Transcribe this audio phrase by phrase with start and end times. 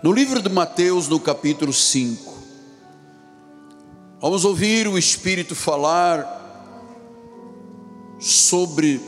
[0.00, 2.32] No livro de Mateus, no capítulo 5,
[4.20, 6.36] vamos ouvir o Espírito falar
[8.20, 9.00] sobre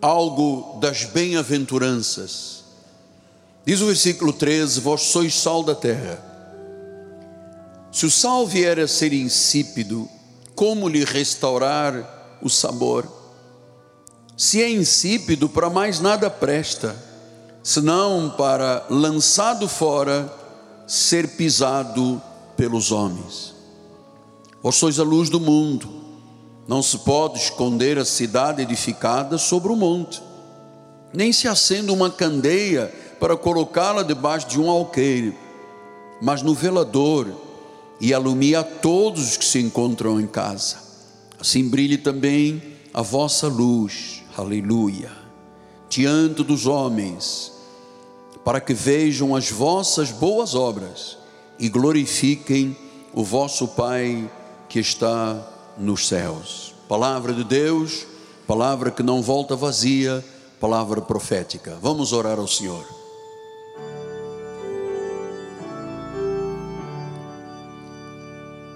[0.00, 2.62] algo das bem-aventuranças.
[3.66, 6.24] Diz o versículo 13: Vós sois sal da terra.
[7.90, 10.08] Se o sal vier a ser insípido,
[10.54, 13.08] como lhe restaurar o sabor?
[14.36, 17.12] Se é insípido, para mais nada presta
[17.64, 20.30] senão para, lançado fora,
[20.86, 22.20] ser pisado
[22.58, 23.54] pelos homens.
[24.62, 25.88] Vós sois a luz do mundo,
[26.68, 30.22] não se pode esconder a cidade edificada sobre o monte,
[31.10, 35.34] nem se acende uma candeia para colocá-la debaixo de um alqueire,
[36.20, 37.28] mas no velador
[37.98, 40.76] e alumia a todos os que se encontram em casa.
[41.40, 42.62] Assim brilhe também
[42.92, 45.10] a vossa luz, aleluia,
[45.88, 47.53] diante dos homens
[48.44, 51.16] para que vejam as vossas boas obras
[51.58, 52.76] e glorifiquem
[53.14, 54.30] o vosso Pai
[54.68, 56.74] que está nos céus.
[56.86, 58.06] Palavra de Deus,
[58.46, 60.22] palavra que não volta vazia,
[60.60, 61.78] palavra profética.
[61.80, 62.84] Vamos orar ao Senhor.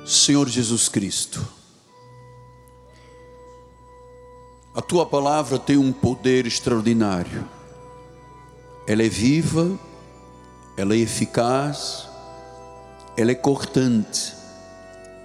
[0.06, 1.46] Senhor Jesus Cristo,
[4.74, 7.57] a tua palavra tem um poder extraordinário
[8.88, 9.78] ela é viva,
[10.74, 12.08] ela é eficaz,
[13.18, 14.32] ela é cortante,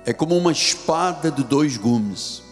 [0.05, 2.43] é como uma espada de dois gumes.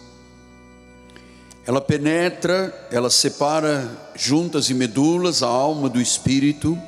[1.66, 6.78] Ela penetra, ela separa juntas e medulas a alma do espírito,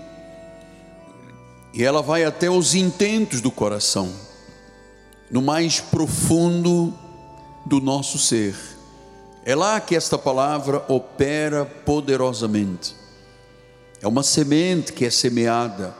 [1.74, 4.10] e ela vai até os intentos do coração,
[5.30, 6.94] no mais profundo
[7.66, 8.56] do nosso ser.
[9.44, 13.03] É lá que esta palavra opera poderosamente.
[14.04, 15.94] É uma semente que é semeada,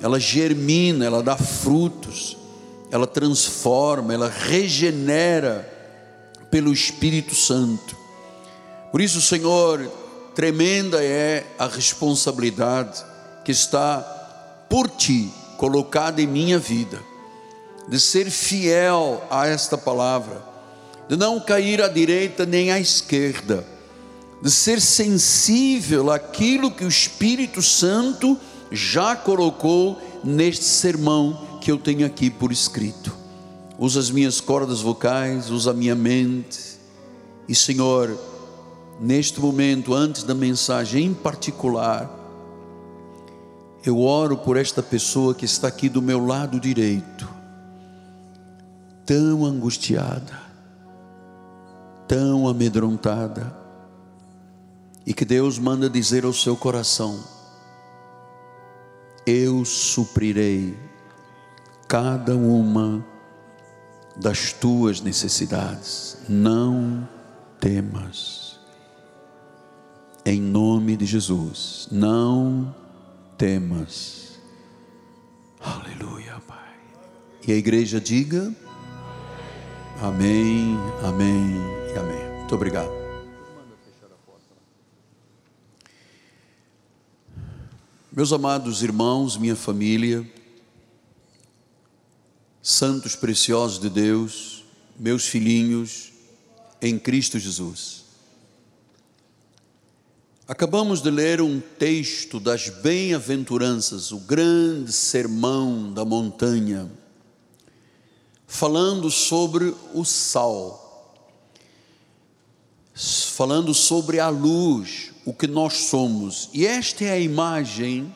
[0.00, 2.36] ela germina, ela dá frutos,
[2.88, 5.68] ela transforma, ela regenera
[6.52, 7.96] pelo Espírito Santo.
[8.92, 9.90] Por isso, Senhor,
[10.36, 13.04] tremenda é a responsabilidade
[13.44, 14.02] que está
[14.70, 17.00] por ti colocada em minha vida,
[17.88, 20.40] de ser fiel a esta palavra,
[21.08, 23.66] de não cair à direita nem à esquerda
[24.42, 28.38] de ser sensível àquilo que o Espírito Santo
[28.70, 33.14] já colocou neste sermão que eu tenho aqui por escrito.
[33.78, 36.78] Usa as minhas cordas vocais, usa a minha mente.
[37.48, 38.16] E Senhor,
[39.00, 42.10] neste momento, antes da mensagem em particular,
[43.84, 47.28] eu oro por esta pessoa que está aqui do meu lado direito,
[49.06, 50.42] tão angustiada,
[52.06, 53.54] tão amedrontada,
[55.08, 57.24] e que Deus manda dizer ao seu coração:
[59.26, 60.78] Eu suprirei
[61.88, 63.02] cada uma
[64.14, 66.18] das tuas necessidades.
[66.28, 67.08] Não
[67.58, 68.60] temas.
[70.26, 72.74] Em nome de Jesus, não
[73.38, 74.38] temas.
[75.58, 76.74] Aleluia, Pai.
[77.46, 78.54] E a igreja diga:
[80.02, 81.56] Amém, Amém
[81.94, 82.38] e Amém.
[82.40, 83.07] Muito obrigado.
[88.18, 90.28] Meus amados irmãos, minha família,
[92.60, 94.64] santos preciosos de Deus,
[94.98, 96.10] meus filhinhos
[96.82, 98.02] em Cristo Jesus.
[100.48, 106.90] Acabamos de ler um texto das bem-aventuranças, o grande sermão da montanha,
[108.48, 111.14] falando sobre o sal,
[112.92, 116.48] falando sobre a luz, o que nós somos.
[116.54, 118.14] E esta é a imagem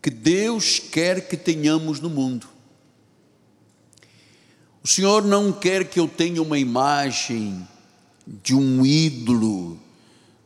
[0.00, 2.46] que Deus quer que tenhamos no mundo.
[4.84, 7.66] O Senhor não quer que eu tenha uma imagem
[8.24, 9.80] de um ídolo,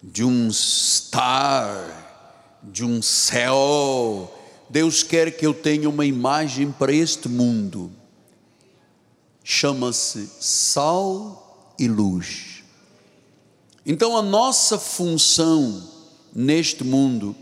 [0.02, 4.34] de um star, de um céu.
[4.70, 7.92] Deus quer que eu tenha uma imagem para este mundo.
[9.44, 12.49] Chama-se sal e luz.
[13.84, 15.88] Então a nossa função
[16.32, 17.34] neste mundo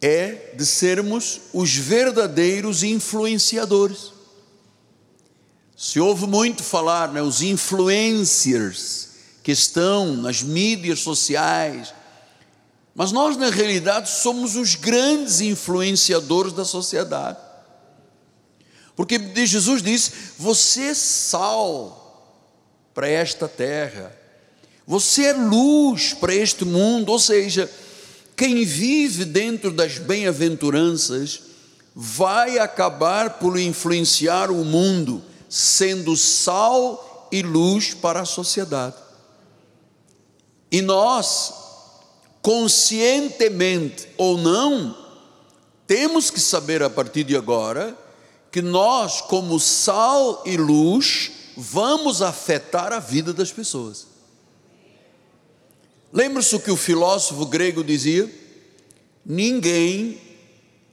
[0.00, 4.12] é de sermos os verdadeiros influenciadores.
[5.76, 9.08] Se ouve muito falar, né, os influencers
[9.42, 11.94] que estão nas mídias sociais,
[12.94, 17.38] mas nós na realidade somos os grandes influenciadores da sociedade.
[18.96, 22.34] Porque Jesus disse: Você é sal
[22.92, 24.17] para esta terra,
[24.88, 27.70] você é luz para este mundo, ou seja,
[28.34, 31.42] quem vive dentro das bem-aventuranças
[31.94, 38.96] vai acabar por influenciar o mundo, sendo sal e luz para a sociedade.
[40.72, 41.52] E nós,
[42.40, 44.96] conscientemente ou não,
[45.86, 47.94] temos que saber a partir de agora
[48.50, 54.17] que nós, como sal e luz, vamos afetar a vida das pessoas.
[56.12, 58.32] Lembra-se o que o filósofo grego dizia?
[59.24, 60.18] Ninguém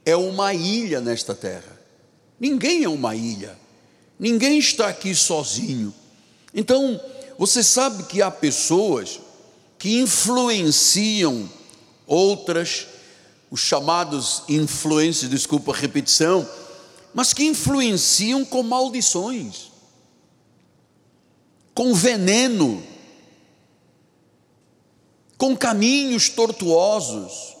[0.04, 1.80] é uma ilha nesta terra.
[2.38, 3.58] Ninguém é uma ilha.
[4.18, 5.92] Ninguém está aqui sozinho.
[6.54, 7.00] Então,
[7.38, 9.20] você sabe que há pessoas
[9.78, 11.48] que influenciam
[12.06, 12.86] outras,
[13.50, 16.48] os chamados influências, desculpa a repetição,
[17.14, 19.70] mas que influenciam com maldições,
[21.74, 22.82] com veneno,
[25.38, 27.56] com caminhos tortuosos,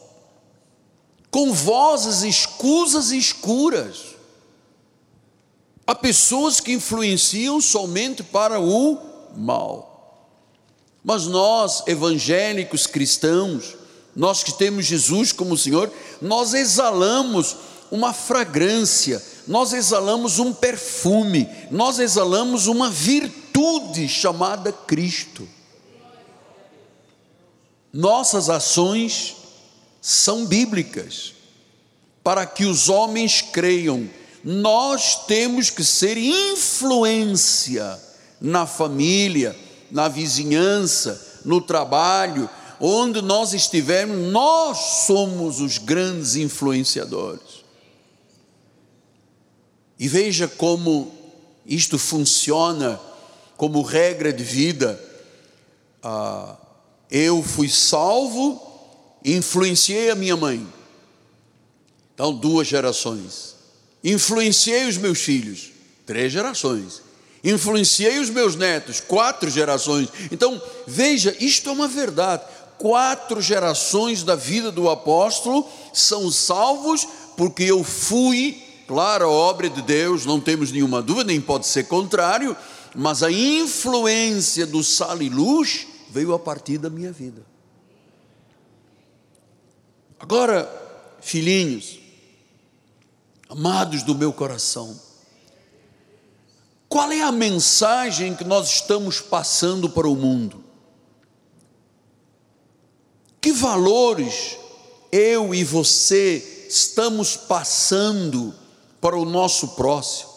[1.30, 4.16] com vozes escusas e escuras.
[5.86, 8.98] Há pessoas que influenciam somente para o
[9.36, 9.96] mal.
[11.04, 13.76] Mas nós, evangélicos cristãos,
[14.14, 17.56] nós que temos Jesus como Senhor, nós exalamos
[17.90, 25.46] uma fragrância, nós exalamos um perfume, nós exalamos uma virtude chamada Cristo.
[27.96, 29.36] Nossas ações
[30.02, 31.32] são bíblicas,
[32.22, 34.06] para que os homens creiam.
[34.44, 37.98] Nós temos que ser influência
[38.38, 39.56] na família,
[39.90, 44.76] na vizinhança, no trabalho, onde nós estivermos, nós
[45.06, 47.64] somos os grandes influenciadores.
[49.98, 51.14] E veja como
[51.64, 53.00] isto funciona
[53.56, 55.02] como regra de vida.
[56.02, 56.56] Ah,
[57.10, 58.60] eu fui salvo,
[59.24, 60.66] influenciei a minha mãe.
[62.14, 63.54] Então, duas gerações.
[64.02, 65.70] Influenciei os meus filhos,
[66.06, 67.02] três gerações.
[67.44, 70.08] Influenciei os meus netos, quatro gerações.
[70.30, 72.42] Então, veja, isto é uma verdade.
[72.78, 77.06] Quatro gerações da vida do apóstolo são salvos
[77.36, 81.84] porque eu fui, claro, a obra de Deus, não temos nenhuma dúvida, nem pode ser
[81.84, 82.56] contrário,
[82.94, 87.44] mas a influência do sal e luz veio a partir da minha vida.
[90.18, 90.66] Agora,
[91.20, 91.98] filhinhos,
[93.48, 94.98] amados do meu coração,
[96.88, 100.64] qual é a mensagem que nós estamos passando para o mundo?
[103.40, 104.56] Que valores
[105.12, 108.54] eu e você estamos passando
[109.00, 110.30] para o nosso próximo?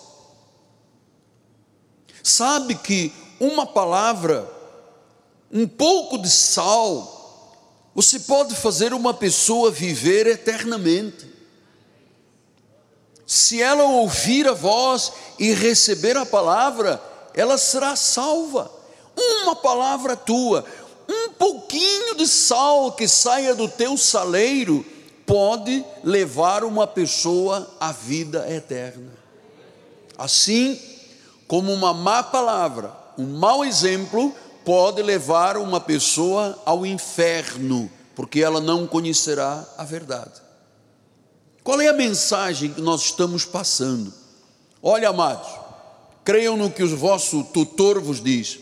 [2.21, 4.58] Sabe que uma palavra
[5.51, 7.17] um pouco de sal,
[7.95, 11.27] você pode fazer uma pessoa viver eternamente.
[13.25, 17.01] Se ela ouvir a voz e receber a palavra,
[17.33, 18.71] ela será salva.
[19.15, 20.65] Uma palavra tua,
[21.07, 24.85] um pouquinho de sal que saia do teu saleiro,
[25.25, 29.11] pode levar uma pessoa à vida eterna.
[30.17, 30.79] Assim
[31.47, 34.33] como uma má palavra, um mau exemplo,
[34.69, 40.39] pode levar uma pessoa ao inferno, porque ela não conhecerá a verdade.
[41.63, 44.13] Qual é a mensagem que nós estamos passando?
[44.79, 45.49] Olha, amados,
[46.23, 48.59] creiam no que o vosso tutor vos diz.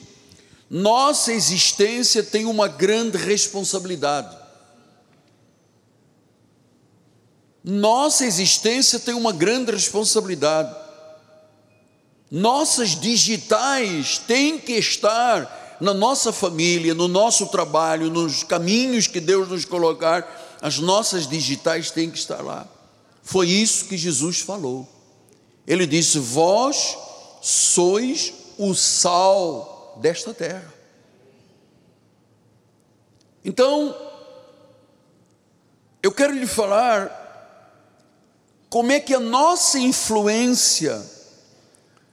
[0.70, 4.34] Nossa existência tem uma grande responsabilidade.
[7.62, 10.74] Nossa existência tem uma grande responsabilidade.
[12.32, 19.48] Nossas digitais têm que estar na nossa família, no nosso trabalho, nos caminhos que Deus
[19.48, 22.68] nos colocar, as nossas digitais têm que estar lá.
[23.22, 24.88] Foi isso que Jesus falou.
[25.66, 26.98] Ele disse: Vós
[27.42, 30.74] sois o sal desta terra.
[33.44, 33.96] Então,
[36.02, 37.26] eu quero lhe falar
[38.70, 41.02] como é que a nossa influência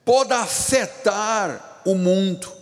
[0.04, 2.53] pode afetar o mundo.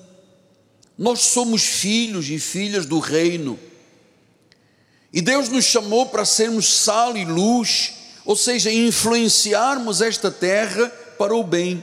[0.96, 3.58] Nós somos filhos e filhas do reino.
[5.12, 7.94] E Deus nos chamou para sermos sal e luz,
[8.24, 11.82] ou seja, influenciarmos esta terra para o bem.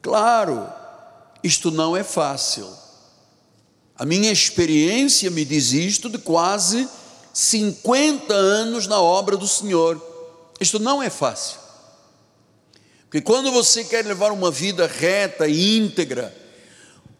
[0.00, 0.68] Claro,
[1.42, 2.68] isto não é fácil.
[3.96, 6.88] A minha experiência me diz isto de quase
[7.32, 10.00] 50 anos na obra do Senhor.
[10.60, 11.58] Isto não é fácil.
[13.04, 16.43] Porque quando você quer levar uma vida reta e íntegra,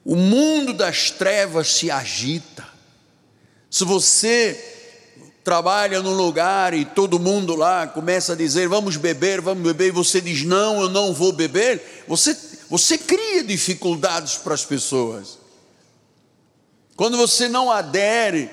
[0.04, 2.64] o mundo das trevas se agita.
[3.70, 4.72] Se você
[5.42, 9.90] trabalha num lugar e todo mundo lá começa a dizer vamos beber, vamos beber, e
[9.90, 12.36] você diz não, eu não vou beber, você,
[12.68, 15.38] você cria dificuldades para as pessoas.
[16.96, 18.50] Quando você não adere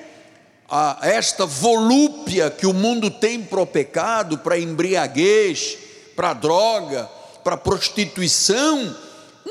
[0.68, 5.78] a esta volúpia que o mundo tem para o pecado, para embriaguez,
[6.16, 7.08] para droga,
[7.44, 8.96] para prostituição,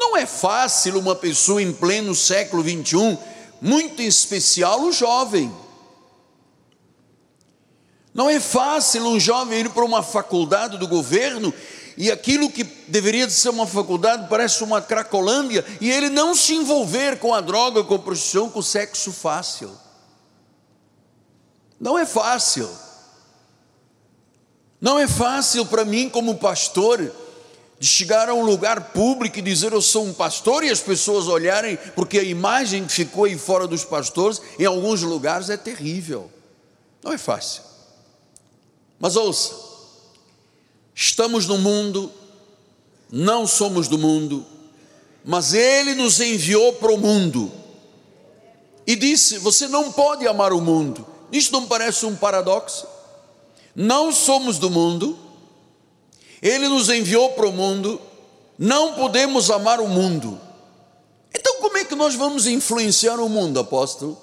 [0.02, 3.16] não é fácil uma pessoa em pleno século 21,
[3.62, 5.54] muito em especial o jovem.
[8.12, 11.54] Não é fácil um jovem ir para uma faculdade do governo
[11.96, 17.20] e aquilo que deveria ser uma faculdade parece uma cracolândia e ele não se envolver
[17.20, 19.72] com a droga, com a prostituição, com o sexo fácil.
[21.80, 22.68] Não é fácil.
[24.82, 27.00] Não é fácil para mim, como pastor,
[27.82, 31.28] de chegar a um lugar público e dizer eu sou um pastor e as pessoas
[31.28, 36.32] olharem, porque a imagem que ficou aí fora dos pastores, em alguns lugares, é terrível.
[37.04, 37.64] Não é fácil.
[39.00, 39.56] Mas ouça,
[40.94, 42.12] estamos no mundo,
[43.12, 44.46] não somos do mundo,
[45.26, 47.52] mas Ele nos enviou para o mundo
[48.86, 51.04] e disse: Você não pode amar o mundo.
[51.32, 52.86] Isso não parece um paradoxo?
[53.76, 55.18] Não somos do mundo,
[56.42, 58.02] Ele nos enviou para o mundo,
[58.58, 60.40] não podemos amar o mundo.
[61.34, 64.18] Então, como é que nós vamos influenciar o mundo, apóstolo,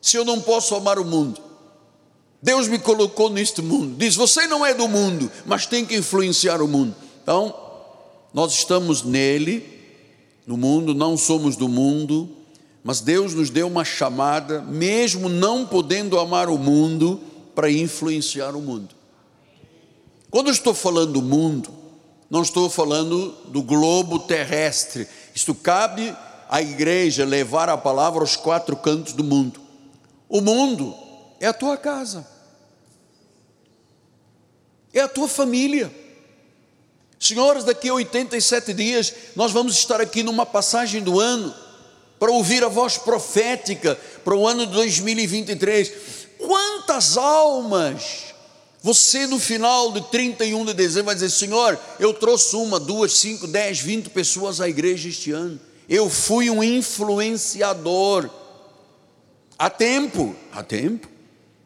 [0.00, 1.40] se eu não posso amar o mundo?
[2.40, 3.96] Deus me colocou neste mundo.
[3.96, 6.94] Diz: Você não é do mundo, mas tem que influenciar o mundo.
[7.22, 7.54] Então,
[8.34, 9.64] nós estamos nele,
[10.46, 12.28] no mundo, não somos do mundo,
[12.82, 17.20] mas Deus nos deu uma chamada, mesmo não podendo amar o mundo,
[17.54, 18.94] para influenciar o mundo.
[20.34, 21.72] Quando estou falando do mundo,
[22.28, 25.06] não estou falando do globo terrestre.
[25.32, 26.12] Isto cabe
[26.48, 29.60] à igreja levar a palavra aos quatro cantos do mundo.
[30.28, 30.92] O mundo
[31.38, 32.34] é a tua casa
[34.92, 35.92] é a tua família.
[37.18, 41.54] Senhores, daqui a 87 dias nós vamos estar aqui numa passagem do ano
[42.18, 45.92] para ouvir a voz profética para o ano de 2023.
[46.38, 48.33] Quantas almas
[48.84, 53.46] você no final de 31 de dezembro vai dizer: Senhor, eu trouxe uma, duas, cinco,
[53.46, 55.58] dez, vinte pessoas à igreja este ano.
[55.88, 58.28] Eu fui um influenciador.
[59.58, 61.08] Há tempo, há tempo.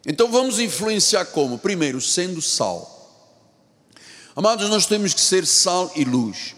[0.07, 1.59] Então vamos influenciar como?
[1.59, 3.27] Primeiro, sendo sal.
[4.37, 6.55] Amados, nós temos que ser sal e luz.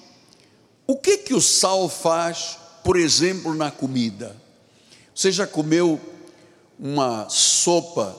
[0.87, 4.37] O que que o sal faz, por exemplo, na comida?
[5.14, 5.99] Você já comeu
[6.79, 8.14] uma sopa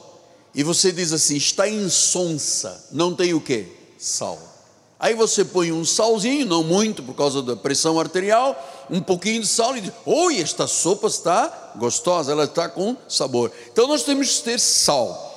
[0.53, 3.67] e você diz assim, está insonsa, não tem o que?
[3.97, 4.51] Sal.
[4.99, 8.55] Aí você põe um salzinho, não muito por causa da pressão arterial,
[8.87, 13.51] um pouquinho de sal e diz: Oi, esta sopa está gostosa, ela está com sabor.
[13.71, 15.29] Então nós temos que ter sal.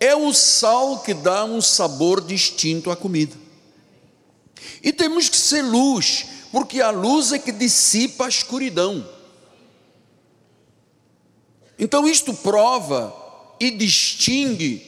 [0.00, 3.36] É o sal que dá um sabor distinto à comida.
[4.82, 9.06] E temos que ser luz, porque a luz é que dissipa a escuridão.
[11.78, 13.23] Então isto prova
[13.66, 14.82] e distingue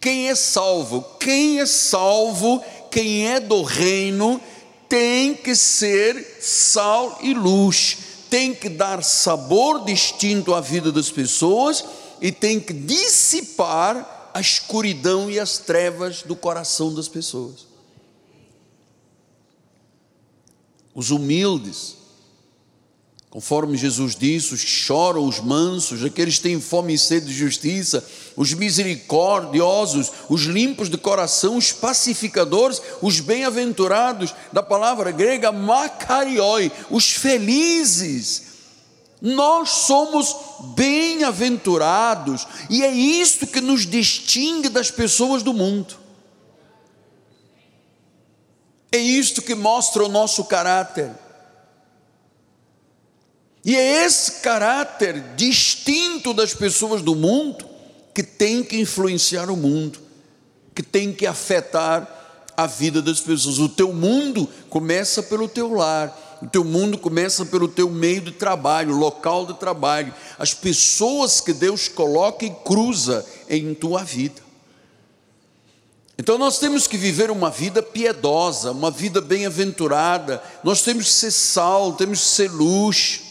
[0.00, 1.02] quem é salvo.
[1.18, 4.40] Quem é salvo, quem é do reino,
[4.88, 7.96] tem que ser sal e luz,
[8.30, 11.84] tem que dar sabor distinto à vida das pessoas
[12.20, 17.74] e tem que dissipar a escuridão e as trevas do coração das pessoas.
[20.94, 21.96] os humildes,
[23.34, 27.34] conforme Jesus disse, os que choram, os mansos, aqueles que têm fome e sede de
[27.34, 36.70] justiça, os misericordiosos, os limpos de coração, os pacificadores, os bem-aventurados, da palavra grega makarioi,
[36.88, 38.44] os felizes.
[39.20, 40.36] Nós somos
[40.76, 45.96] bem-aventurados, e é isto que nos distingue das pessoas do mundo.
[48.92, 51.23] É isto que mostra o nosso caráter.
[53.64, 57.64] E é esse caráter distinto das pessoas do mundo
[58.12, 59.98] que tem que influenciar o mundo,
[60.74, 63.58] que tem que afetar a vida das pessoas.
[63.58, 68.32] O teu mundo começa pelo teu lar, o teu mundo começa pelo teu meio de
[68.32, 74.42] trabalho, local de trabalho, as pessoas que Deus coloca e cruza em tua vida.
[76.18, 81.30] Então nós temos que viver uma vida piedosa, uma vida bem-aventurada, nós temos que ser
[81.32, 83.23] sal, temos que ser luz.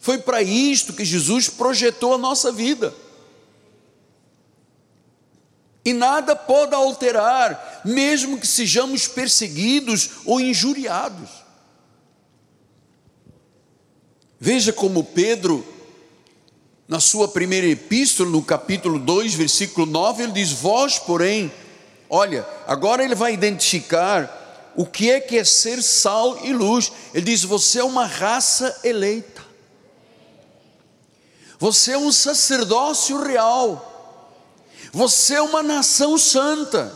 [0.00, 2.94] Foi para isto que Jesus projetou a nossa vida.
[5.84, 11.30] E nada pode alterar, mesmo que sejamos perseguidos ou injuriados.
[14.38, 15.66] Veja como Pedro
[16.86, 21.52] na sua primeira epístola, no capítulo 2, versículo 9, ele diz: Vós, porém,
[22.08, 26.92] olha, agora ele vai identificar o que é que é ser sal e luz.
[27.12, 29.37] Ele diz: Você é uma raça eleita,
[31.58, 33.84] você é um sacerdócio real,
[34.92, 36.92] você é uma nação santa,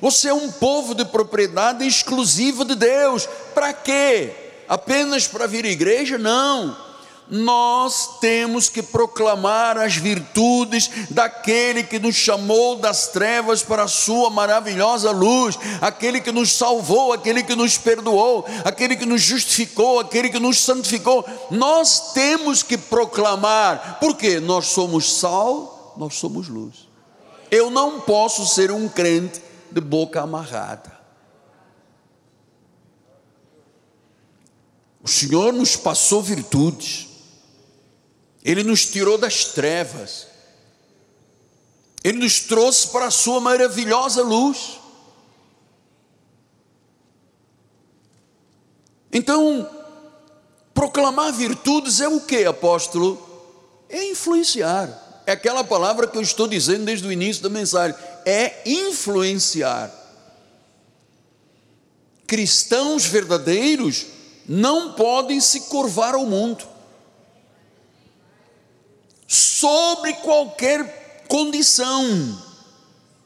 [0.00, 3.28] você é um povo de propriedade exclusiva de Deus.
[3.54, 4.34] Para quê?
[4.68, 6.18] Apenas para vir à igreja?
[6.18, 6.91] Não
[7.30, 14.28] nós temos que proclamar as virtudes daquele que nos chamou das trevas para a sua
[14.28, 20.28] maravilhosa luz, aquele que nos salvou, aquele que nos perdoou, aquele que nos justificou, aquele
[20.28, 21.24] que nos santificou.
[21.50, 26.88] Nós temos que proclamar, porque nós somos sal, nós somos luz.
[27.50, 30.92] Eu não posso ser um crente de boca amarrada.
[35.02, 37.11] O Senhor nos passou virtudes.
[38.44, 40.26] Ele nos tirou das trevas,
[42.02, 44.80] Ele nos trouxe para a Sua maravilhosa luz.
[49.12, 49.68] Então,
[50.74, 53.30] proclamar virtudes é o que, apóstolo?
[53.88, 55.22] É influenciar.
[55.24, 57.96] É aquela palavra que eu estou dizendo desde o início da mensagem:
[58.26, 59.92] é influenciar.
[62.26, 64.06] Cristãos verdadeiros
[64.48, 66.71] não podem se curvar ao mundo
[69.32, 72.38] sobre qualquer condição.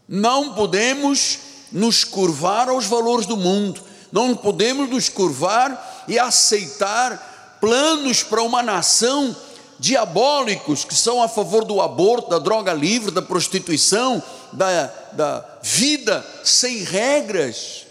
[0.08, 1.38] Não podemos
[1.72, 3.80] nos curvar aos valores do mundo,
[4.12, 9.34] não podemos nos curvar e aceitar planos para uma nação
[9.80, 14.22] diabólicos que são a favor do aborto, da droga livre, da prostituição,
[14.52, 17.84] da, da vida sem regras.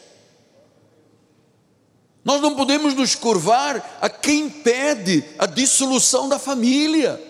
[2.24, 7.22] Nós não podemos nos curvar a quem pede a dissolução da família.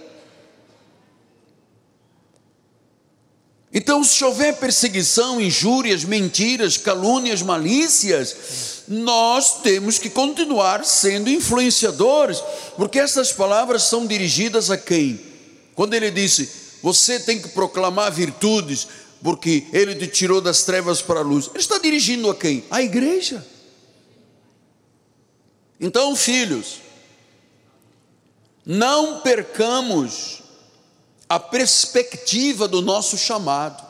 [3.77, 12.41] Então, se houver perseguição, injúrias, mentiras, calúnias, malícias, nós temos que continuar sendo influenciadores,
[12.78, 15.19] porque essas palavras são dirigidas a quem?
[15.76, 16.50] Quando ele disse,
[16.82, 18.88] você tem que proclamar virtudes,
[19.21, 22.63] porque ele te tirou das trevas para a luz, ele está dirigindo a quem?
[22.71, 23.45] A igreja.
[25.82, 26.78] Então, filhos,
[28.65, 30.44] não percamos
[31.28, 33.84] a perspectiva do nosso chamado.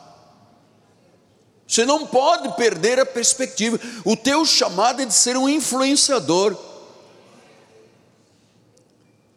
[1.66, 3.78] Você não pode perder a perspectiva.
[4.04, 6.56] O teu chamado é de ser um influenciador.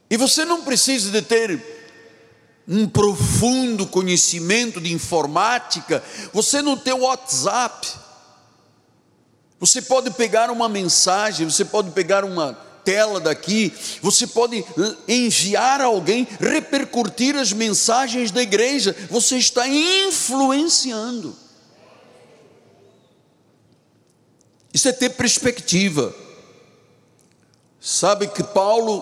[0.10, 1.62] E você não precisa de ter
[2.68, 6.04] um profundo conhecimento de informática.
[6.32, 7.88] Você no teu WhatsApp,
[9.60, 14.64] você pode pegar uma mensagem, você pode pegar uma tela daqui, você pode
[15.08, 21.36] enviar alguém, repercutir as mensagens da igreja, você está influenciando.
[24.74, 26.14] Isso é ter perspectiva.
[27.82, 29.02] Sabe que Paulo,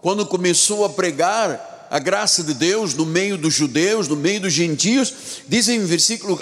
[0.00, 4.52] quando começou a pregar a graça de Deus no meio dos judeus, no meio dos
[4.52, 5.12] gentios,
[5.46, 6.40] diz em versículo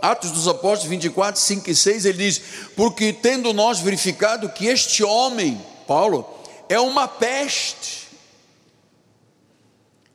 [0.00, 2.40] Atos dos Apóstolos 24, 5 e 6, ele diz:
[2.76, 6.28] Porque tendo nós verificado que este homem, Paulo,
[6.68, 8.08] é uma peste.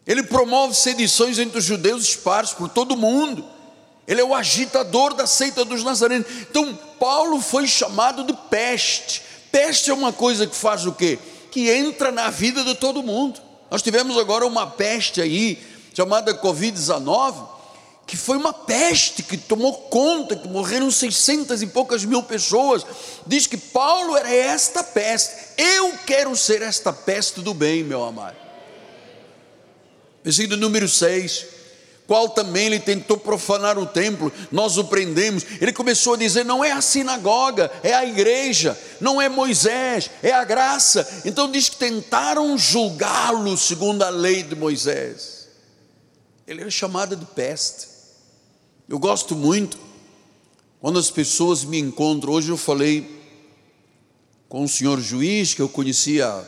[0.05, 3.43] Ele promove sedições entre os judeus esparsos por todo o mundo.
[4.07, 6.27] Ele é o agitador da seita dos nazarenos.
[6.41, 9.23] Então, Paulo foi chamado de peste.
[9.51, 11.17] Peste é uma coisa que faz o quê?
[11.49, 13.41] Que entra na vida de todo mundo.
[13.71, 15.59] Nós tivemos agora uma peste aí,
[15.93, 17.47] chamada Covid-19,
[18.05, 22.85] que foi uma peste que tomou conta, que morreram seiscentas e poucas mil pessoas.
[23.25, 25.42] Diz que Paulo era esta peste.
[25.57, 28.37] Eu quero ser esta peste do bem, meu amado.
[30.23, 31.53] Versículo número 6.
[32.05, 35.45] Qual também ele tentou profanar o templo, nós o prendemos.
[35.61, 40.31] Ele começou a dizer: não é a sinagoga, é a igreja, não é Moisés, é
[40.31, 41.21] a graça.
[41.23, 45.47] Então diz que tentaram julgá-lo segundo a lei de Moisés.
[46.45, 47.87] Ele era chamado de peste.
[48.87, 49.77] Eu gosto muito
[50.81, 52.33] quando as pessoas me encontram.
[52.33, 53.22] Hoje eu falei
[54.53, 56.47] com um senhor juiz que eu conhecia,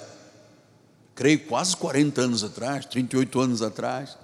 [1.15, 4.15] creio, quase 40 anos atrás, 38 anos atrás.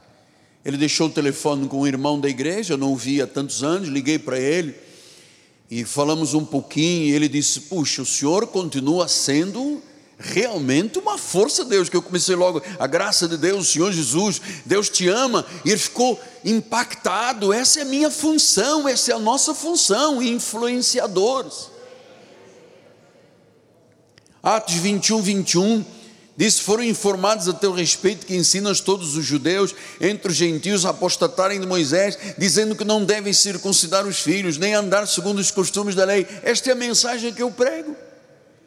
[0.64, 3.64] Ele deixou o telefone com um irmão da igreja, eu não o via há tantos
[3.64, 4.76] anos, liguei para ele
[5.68, 7.06] e falamos um pouquinho.
[7.06, 9.82] E ele disse: Puxa, o senhor continua sendo
[10.20, 13.92] realmente uma força de Deus, que eu comecei logo, a graça de Deus, o Senhor
[13.92, 19.16] Jesus, Deus te ama, e ele ficou impactado, essa é a minha função, essa é
[19.16, 21.71] a nossa função, influenciadores.
[24.44, 25.86] Atos 21, 21,
[26.36, 30.90] Disse: Foram informados a teu respeito que ensinas todos os judeus entre os gentios a
[30.90, 35.94] apostatarem de Moisés, dizendo que não devem circuncidar os filhos, nem andar segundo os costumes
[35.94, 36.26] da lei.
[36.42, 37.96] Esta é a mensagem que eu prego.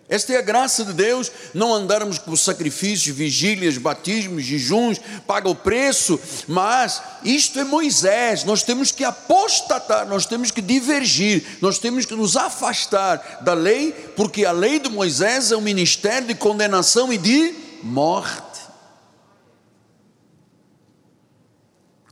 [0.06, 5.54] Esta é a graça de Deus, não andarmos com sacrifícios, vigílias, batismos, jejuns, paga o
[5.54, 12.04] preço, mas isto é Moisés, nós temos que apostatar, nós temos que divergir, nós temos
[12.04, 17.10] que nos afastar da lei, porque a lei de Moisés é um ministério de condenação
[17.10, 18.60] e de morte.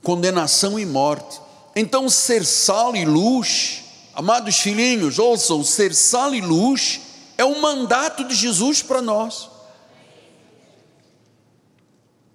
[0.02, 1.40] Condenação e morte.
[1.76, 8.24] Então, ser sal e luz, amados filhinhos, ouçam, ser sal e luz é um mandato
[8.24, 9.48] de Jesus para nós.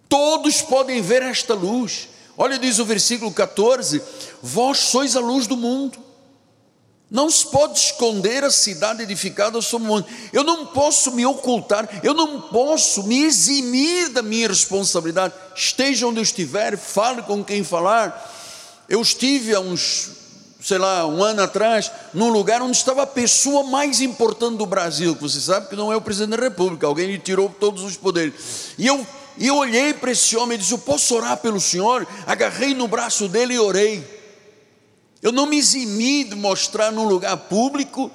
[0.09, 2.09] Todos podem ver esta luz.
[2.37, 4.01] Olha, diz o versículo 14:
[4.41, 6.07] Vós sois a luz do mundo.
[7.09, 10.05] Não se pode esconder a cidade edificada sobre o mundo.
[10.33, 15.33] Eu não posso me ocultar, eu não posso me eximir da minha responsabilidade.
[15.55, 18.33] Esteja onde eu estiver, fale com quem falar.
[18.89, 20.11] Eu estive há uns
[20.61, 25.15] sei lá, um ano atrás, num lugar onde estava a pessoa mais importante do Brasil,
[25.15, 27.95] que você sabe que não é o presidente da República, alguém lhe tirou todos os
[27.95, 28.33] poderes.
[28.77, 29.05] E eu,
[29.39, 32.07] eu olhei para esse homem e disse: Eu posso orar pelo senhor?
[32.25, 34.17] Agarrei no braço dele e orei.
[35.21, 38.11] Eu não me eximi de mostrar num lugar público,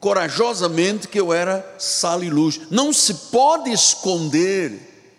[0.00, 2.60] corajosamente, que eu era sal e luz.
[2.70, 5.10] Não se pode esconder,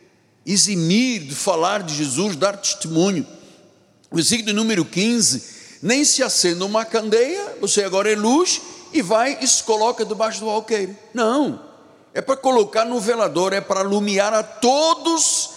[0.45, 3.25] eximir de falar de Jesus, dar testemunho.
[4.11, 5.52] O versículo número 15
[5.83, 8.61] nem se acenda uma candeia, você agora é luz
[8.93, 10.97] e vai e se coloca debaixo do alqueire.
[11.13, 11.59] Não,
[12.13, 15.49] é para colocar no velador, é para iluminar a todos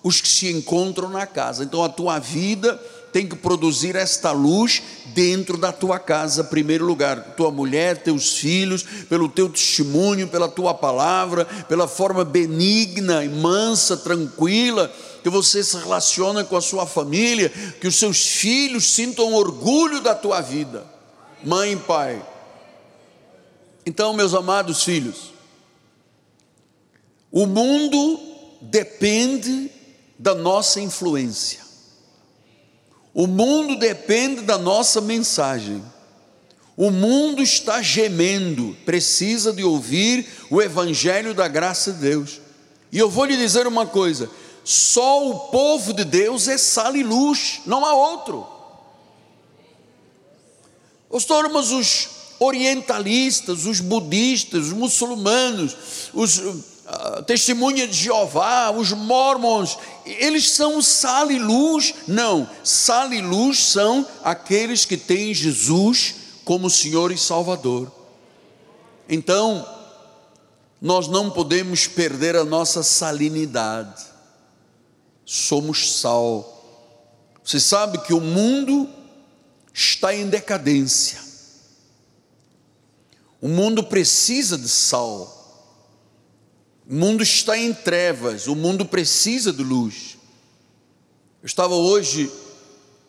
[0.00, 1.64] os que se encontram na casa.
[1.64, 2.80] Então a tua vida
[3.14, 4.82] tem que produzir esta luz
[5.14, 10.48] dentro da tua casa, em primeiro lugar, tua mulher, teus filhos, pelo teu testemunho, pela
[10.48, 17.50] tua palavra, pela forma benigna mansa, tranquila que você se relaciona com a sua família,
[17.80, 20.84] que os seus filhos sintam orgulho da tua vida,
[21.44, 22.20] mãe e pai.
[23.86, 25.32] Então, meus amados filhos,
[27.30, 28.18] o mundo
[28.60, 29.70] depende
[30.18, 31.63] da nossa influência,
[33.14, 35.80] o mundo depende da nossa mensagem.
[36.76, 42.40] O mundo está gemendo, precisa de ouvir o Evangelho da graça de Deus.
[42.90, 44.28] E eu vou lhe dizer uma coisa:
[44.64, 48.44] só o povo de Deus é sal e luz, não há outro.
[51.08, 52.08] Pastor, mas os
[52.40, 55.76] orientalistas, os budistas, os muçulmanos,
[56.12, 56.42] os
[57.26, 61.94] testemunhas de Jeová, os mormons, eles são sal e luz?
[62.06, 67.90] Não, sal e luz são aqueles que têm Jesus como Senhor e Salvador.
[69.08, 69.66] Então,
[70.80, 74.14] nós não podemos perder a nossa salinidade
[75.24, 76.50] somos sal.
[77.42, 78.88] Você sabe que o mundo
[79.72, 81.22] está em decadência.
[83.40, 85.33] O mundo precisa de sal.
[86.88, 90.18] O mundo está em trevas, o mundo precisa de luz.
[91.42, 92.30] Eu estava hoje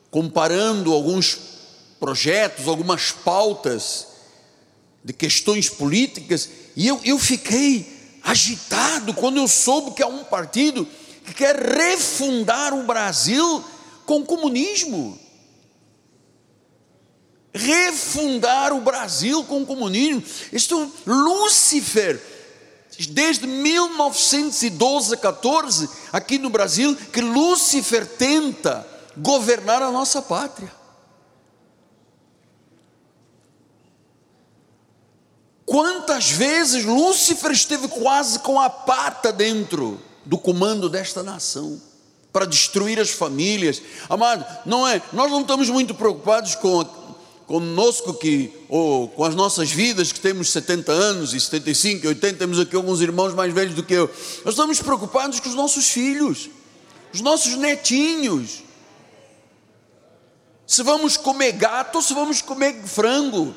[0.10, 1.38] comparando alguns
[2.00, 4.08] projetos, algumas pautas
[5.04, 10.88] de questões políticas, e eu, eu fiquei agitado quando eu soube que há um partido
[11.26, 13.64] que quer refundar o Brasil
[14.06, 15.20] com o comunismo.
[17.54, 20.24] Refundar o Brasil com o comunismo.
[20.52, 22.22] Isto, Lúcifer,
[23.10, 30.72] desde 1912 a 14, aqui no Brasil, que Lúcifer tenta governar a nossa pátria.
[35.66, 41.82] Quantas vezes Lúcifer esteve quase com a pata dentro do comando desta nação
[42.36, 43.82] para destruir as famílias.
[44.10, 46.84] Amado, não é, nós não estamos muito preocupados com
[47.48, 52.60] conosco que ou com as nossas vidas que temos 70 anos e 75, 80, temos
[52.60, 54.10] aqui alguns irmãos mais velhos do que eu.
[54.44, 56.50] Nós estamos preocupados com os nossos filhos,
[57.14, 58.64] os nossos netinhos.
[60.66, 63.56] Se vamos comer gato ou se vamos comer frango.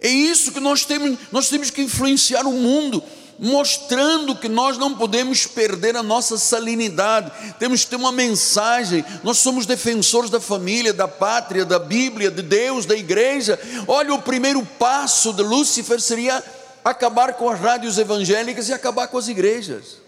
[0.00, 3.02] É isso que nós temos, nós temos que influenciar o mundo
[3.40, 9.02] mostrando que nós não podemos perder a nossa salinidade, temos que ter uma mensagem.
[9.24, 13.58] Nós somos defensores da família, da pátria, da Bíblia, de Deus, da igreja.
[13.88, 16.44] Olha, o primeiro passo de Lúcifer seria
[16.84, 19.98] acabar com as rádios evangélicas e acabar com as igrejas.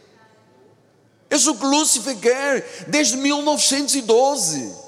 [1.31, 4.82] Isso é que Lúcifer quer desde 1912.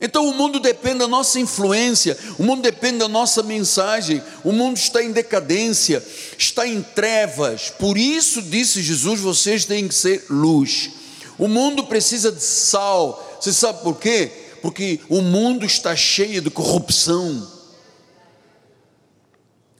[0.00, 4.76] Então o mundo depende da nossa influência, o mundo depende da nossa mensagem, o mundo
[4.76, 6.04] está em decadência,
[6.36, 7.70] está em trevas.
[7.70, 10.90] Por isso disse Jesus: vocês têm que ser luz.
[11.38, 13.38] O mundo precisa de sal.
[13.40, 14.30] Você sabe por quê?
[14.60, 17.50] Porque o mundo está cheio de corrupção.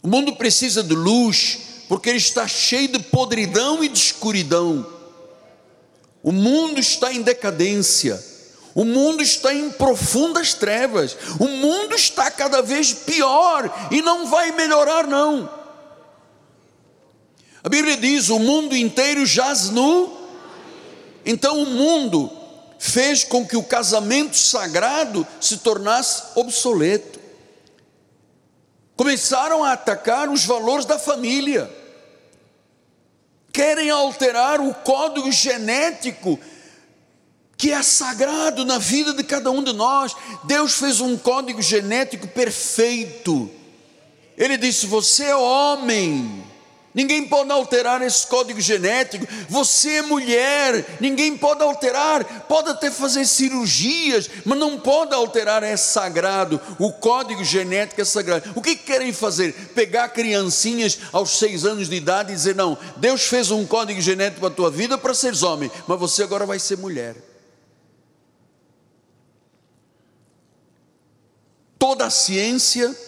[0.03, 4.87] O mundo precisa de luz, porque ele está cheio de podridão e de escuridão.
[6.23, 8.36] O mundo está em decadência.
[8.77, 11.17] O mundo está em profundas trevas.
[11.41, 15.49] O mundo está cada vez pior e não vai melhorar não.
[17.65, 20.15] A Bíblia diz: "O mundo inteiro jaz nu".
[21.25, 22.31] Então o mundo
[22.79, 27.19] fez com que o casamento sagrado se tornasse obsoleto.
[28.95, 31.75] Começaram a atacar os valores da família.
[33.51, 36.39] Querem alterar o código genético
[37.57, 40.15] que é sagrado na vida de cada um de nós.
[40.45, 43.51] Deus fez um código genético perfeito.
[44.37, 46.45] Ele disse: Você é homem,
[46.95, 49.27] ninguém pode alterar esse código genético.
[49.49, 52.43] Você é mulher, ninguém pode alterar.
[52.43, 55.63] Pode até fazer cirurgias, mas não pode alterar.
[55.63, 56.61] É sagrado.
[56.79, 58.53] O código genético é sagrado.
[58.55, 59.55] O que querem fazer?
[59.75, 64.41] Pegar criancinhas aos seis anos de idade e dizer: Não, Deus fez um código genético
[64.41, 67.26] para a tua vida para seres homem, mas você agora vai ser mulher.
[71.87, 72.99] Toda a ciência,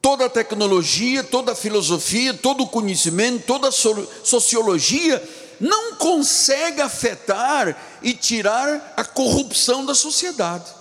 [0.00, 5.20] toda a tecnologia, toda a filosofia, todo o conhecimento, toda a sociologia
[5.58, 10.72] não consegue afetar e tirar a corrupção da sociedade.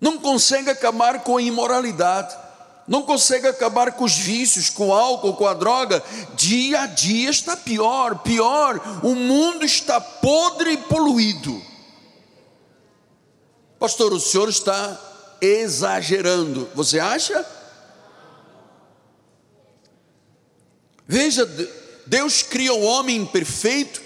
[0.00, 2.34] Não consegue acabar com a imoralidade.
[2.88, 6.02] Não consegue acabar com os vícios, com o álcool, com a droga.
[6.36, 8.80] Dia a dia está pior, pior.
[9.02, 11.69] O mundo está podre e poluído.
[13.80, 15.00] Pastor, o senhor está
[15.40, 16.68] exagerando.
[16.74, 17.46] Você acha?
[21.08, 21.48] Veja,
[22.06, 24.02] Deus cria o homem perfeito,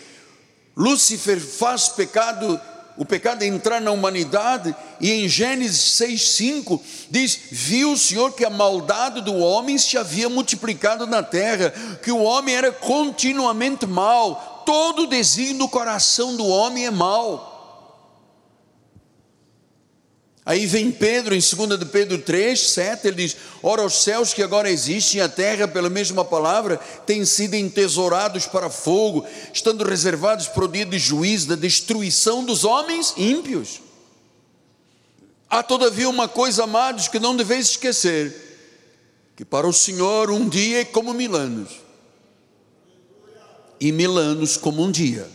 [0.76, 2.58] Lúcifer faz pecado,
[2.96, 8.50] o pecado entrar na humanidade, e em Gênesis 6,5 diz: Viu o Senhor que a
[8.50, 15.02] maldade do homem se havia multiplicado na terra, que o homem era continuamente mal, todo
[15.02, 17.53] o desígnio do coração do homem é mal.
[20.46, 24.42] Aí vem Pedro, em 2 de Pedro 3, 7, ele diz: Ora, os céus que
[24.42, 26.76] agora existem e a terra, pela mesma palavra,
[27.06, 32.62] têm sido entesourados para fogo, estando reservados para o dia de juízo, da destruição dos
[32.62, 33.80] homens ímpios.
[35.48, 38.58] Há todavia uma coisa, amados, que não deveis esquecer:
[39.34, 41.70] que para o Senhor um dia é como mil anos,
[43.80, 45.26] e mil anos como um dia.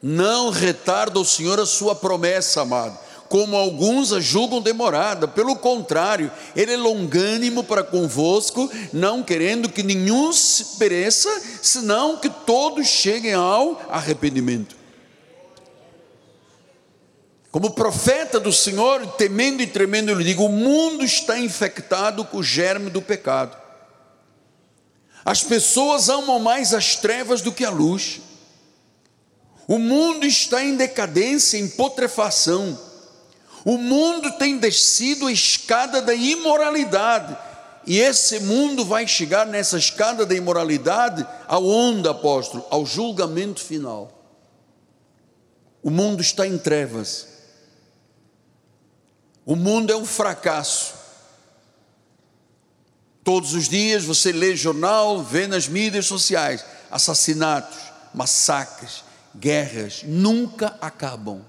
[0.00, 5.26] Não retarda o Senhor a sua promessa, amado como alguns a julgam demorada.
[5.28, 11.28] Pelo contrário, ele é longânimo para convosco, não querendo que nenhum se pereça,
[11.62, 14.76] senão que todos cheguem ao arrependimento.
[17.50, 22.38] Como profeta do Senhor, temendo e tremendo, eu lhe digo: o mundo está infectado com
[22.38, 23.56] o germe do pecado.
[25.24, 28.20] As pessoas amam mais as trevas do que a luz.
[29.66, 32.78] O mundo está em decadência, em putrefação.
[33.66, 37.36] O mundo tem descido a escada da imoralidade.
[37.84, 42.64] E esse mundo vai chegar nessa escada da imoralidade aonde, apóstolo?
[42.70, 44.22] Ao julgamento final.
[45.82, 47.26] O mundo está em trevas.
[49.44, 50.94] O mundo é um fracasso.
[53.24, 57.78] Todos os dias você lê jornal, vê nas mídias sociais assassinatos,
[58.14, 59.02] massacres,
[59.34, 61.44] guerras, nunca acabam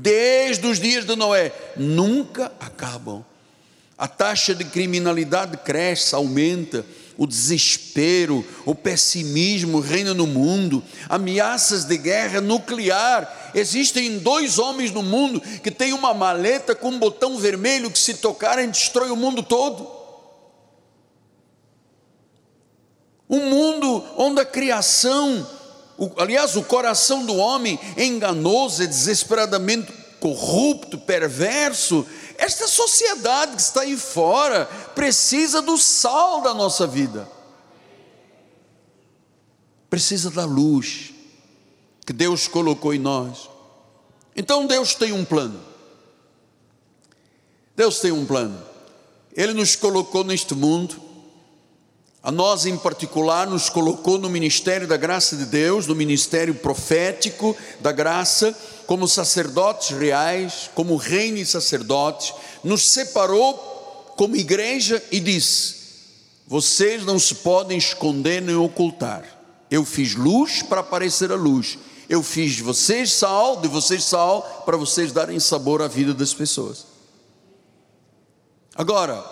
[0.00, 3.24] desde os dias de Noé, nunca acabam.
[3.96, 11.96] A taxa de criminalidade cresce, aumenta, o desespero, o pessimismo reina no mundo, ameaças de
[11.98, 13.50] guerra nuclear.
[13.52, 18.14] Existem dois homens no mundo que têm uma maleta com um botão vermelho que, se
[18.14, 19.90] tocarem, destrói o mundo todo.
[23.28, 25.44] Um mundo onde a criação
[25.98, 32.06] o, aliás, o coração do homem é enganoso, é desesperadamente corrupto, perverso.
[32.36, 37.28] Esta sociedade que está aí fora precisa do sal da nossa vida,
[39.90, 41.12] precisa da luz
[42.06, 43.50] que Deus colocou em nós.
[44.36, 45.60] Então Deus tem um plano.
[47.74, 48.62] Deus tem um plano.
[49.32, 51.07] Ele nos colocou neste mundo
[52.22, 57.56] a nós, em particular, nos colocou no ministério da graça de Deus, no ministério profético
[57.80, 63.54] da graça, como sacerdotes reais, como reino e sacerdotes, nos separou
[64.16, 65.78] como igreja e disse:
[66.48, 69.22] vocês não se podem esconder nem ocultar.
[69.70, 71.78] Eu fiz luz para aparecer a luz.
[72.08, 76.32] Eu fiz de vocês sal, de vocês sal, para vocês darem sabor à vida das
[76.32, 76.86] pessoas.
[78.74, 79.22] Agora,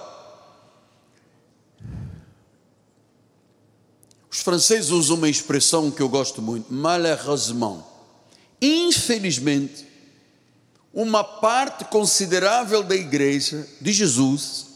[4.46, 7.82] franceses usam uma expressão que eu gosto muito, malheureusement.
[8.62, 9.84] Infelizmente,
[10.94, 14.66] uma parte considerável da igreja de Jesus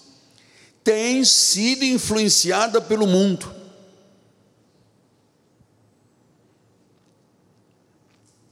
[0.83, 3.55] tem sido influenciada pelo mundo.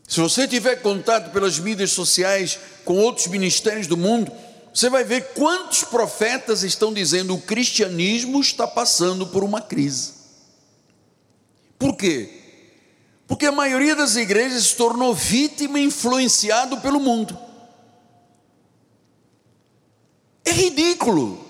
[0.06, 4.30] Se você tiver contato pelas mídias sociais com outros ministérios do mundo,
[4.72, 10.17] você vai ver quantos profetas estão dizendo o cristianismo está passando por uma crise.
[11.98, 12.30] Quê?
[13.26, 17.38] Porque a maioria das igrejas se tornou vítima influenciado pelo mundo.
[20.44, 21.44] É ridículo.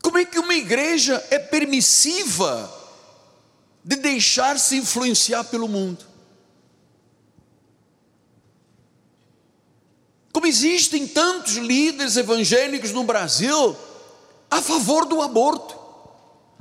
[0.00, 2.72] Como é que uma igreja é permissiva
[3.84, 6.06] de deixar-se influenciar pelo mundo?
[10.32, 13.76] Como existem tantos líderes evangélicos no Brasil
[14.50, 15.81] a favor do aborto,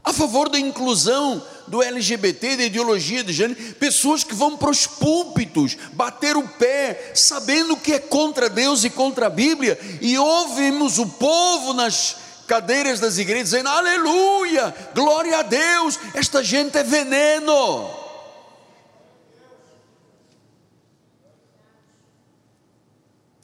[0.03, 4.87] a favor da inclusão do LGBT, da ideologia de gênero, pessoas que vão para os
[4.87, 10.97] púlpitos bater o pé, sabendo que é contra Deus e contra a Bíblia, e ouvimos
[10.97, 17.89] o povo nas cadeiras das igrejas dizendo: Aleluia, glória a Deus, esta gente é veneno.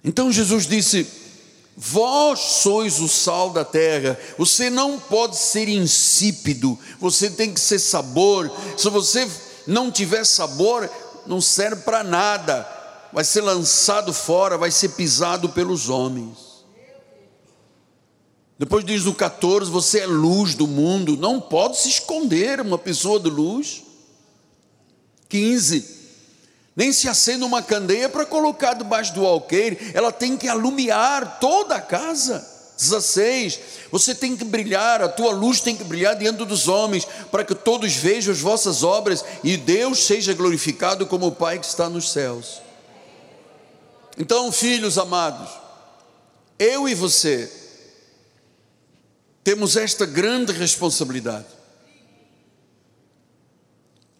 [0.03, 1.26] Então Jesus disse:
[1.79, 7.77] Vós sois o sal da terra, você não pode ser insípido, você tem que ser
[7.77, 8.51] sabor.
[8.75, 9.29] Se você
[9.67, 10.89] não tiver sabor,
[11.27, 12.67] não serve para nada,
[13.13, 16.65] vai ser lançado fora, vai ser pisado pelos homens.
[18.57, 23.19] Depois diz no 14: Você é luz do mundo, não pode se esconder uma pessoa
[23.19, 23.83] de luz.
[25.29, 25.96] 15:
[26.77, 31.73] Nem se acende uma candeia para colocar debaixo do alqueire, ela tem que alumiar toda
[31.73, 32.47] a casa.
[32.77, 33.59] 16:
[33.91, 37.55] Você tem que brilhar, a tua luz tem que brilhar diante dos homens, para que
[37.55, 42.11] todos vejam as vossas obras e Deus seja glorificado como o Pai que está nos
[42.11, 42.61] céus.
[44.15, 45.49] Então, filhos amados,
[46.59, 47.51] eu e você,
[49.43, 51.56] temos esta grande responsabilidade.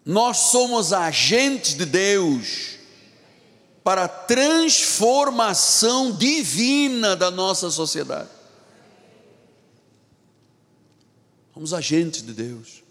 [0.04, 2.76] Nós somos agentes de Deus
[3.84, 8.28] para a transformação divina da nossa sociedade.
[11.54, 12.82] Somos agentes de Deus.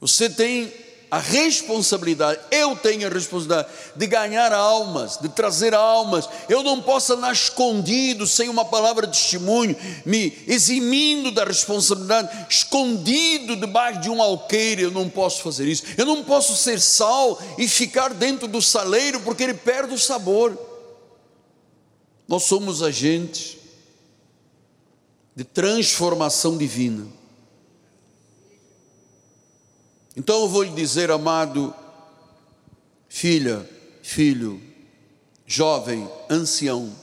[0.00, 0.72] Você tem
[1.12, 6.26] a responsabilidade, eu tenho a responsabilidade de ganhar almas, de trazer almas.
[6.48, 13.56] Eu não posso andar escondido, sem uma palavra de testemunho, me eximindo da responsabilidade, escondido
[13.56, 14.84] debaixo de um alqueire.
[14.84, 15.82] Eu não posso fazer isso.
[15.98, 20.58] Eu não posso ser sal e ficar dentro do saleiro, porque ele perde o sabor.
[22.26, 23.58] Nós somos agentes
[25.36, 27.06] de transformação divina.
[30.16, 31.74] Então eu vou lhe dizer, amado,
[33.08, 33.68] filha,
[34.02, 34.60] filho,
[35.46, 36.94] jovem, ancião,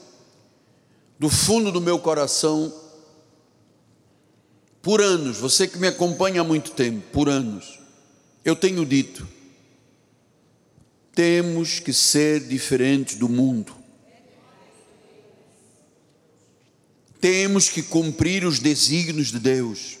[1.18, 2.72] do fundo do meu coração,
[4.80, 7.78] por anos, você que me acompanha há muito tempo, por anos,
[8.44, 9.26] eu tenho dito,
[11.14, 13.76] temos que ser diferentes do mundo.
[17.20, 19.99] Temos que cumprir os desígnios de Deus.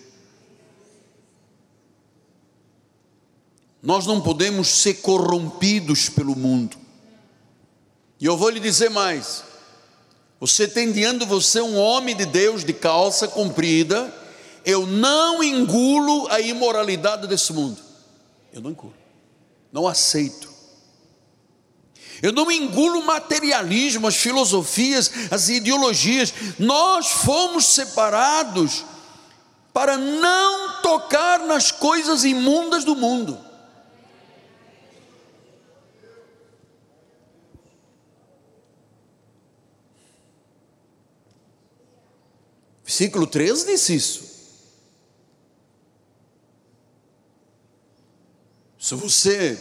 [3.82, 6.76] Nós não podemos ser corrompidos pelo mundo.
[8.20, 9.42] E eu vou lhe dizer mais:
[10.38, 14.14] você tem diante de você um homem de Deus de calça comprida,
[14.64, 17.80] eu não engulo a imoralidade desse mundo.
[18.52, 18.94] Eu não engulo,
[19.72, 20.50] não aceito.
[22.22, 26.34] Eu não engulo o materialismo, as filosofias, as ideologias.
[26.58, 28.84] Nós fomos separados
[29.72, 33.49] para não tocar nas coisas imundas do mundo.
[42.90, 44.24] Versículo 13 diz isso.
[48.80, 49.56] Se você,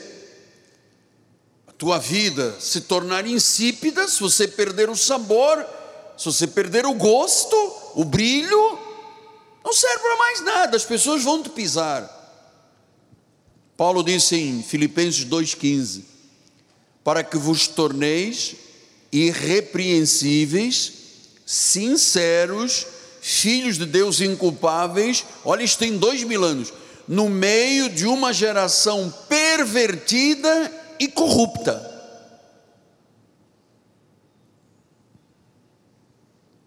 [1.68, 5.64] a tua vida se tornar insípida, se você perder o sabor,
[6.18, 7.56] se você perder o gosto,
[7.94, 8.80] o brilho,
[9.64, 12.10] não serve para mais nada, as pessoas vão te pisar.
[13.78, 16.02] Paulo disse em Filipenses 2,15:
[17.04, 18.56] para que vos torneis
[19.12, 20.94] irrepreensíveis,
[21.46, 25.26] sinceros, filhos de Deus inculpáveis.
[25.44, 26.74] Olha, isto tem dois mil anos.
[27.08, 31.88] No meio de uma geração pervertida e corrupta.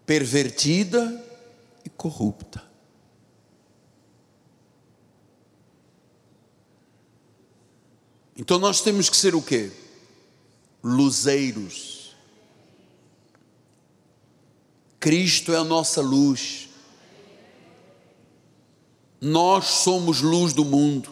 [0.05, 1.23] Pervertida
[1.85, 2.61] e corrupta.
[8.35, 9.71] Então nós temos que ser o quê?
[10.83, 12.02] Luzeiros.
[15.03, 16.69] Cristo é a nossa luz.
[19.19, 21.11] Nós somos luz do mundo.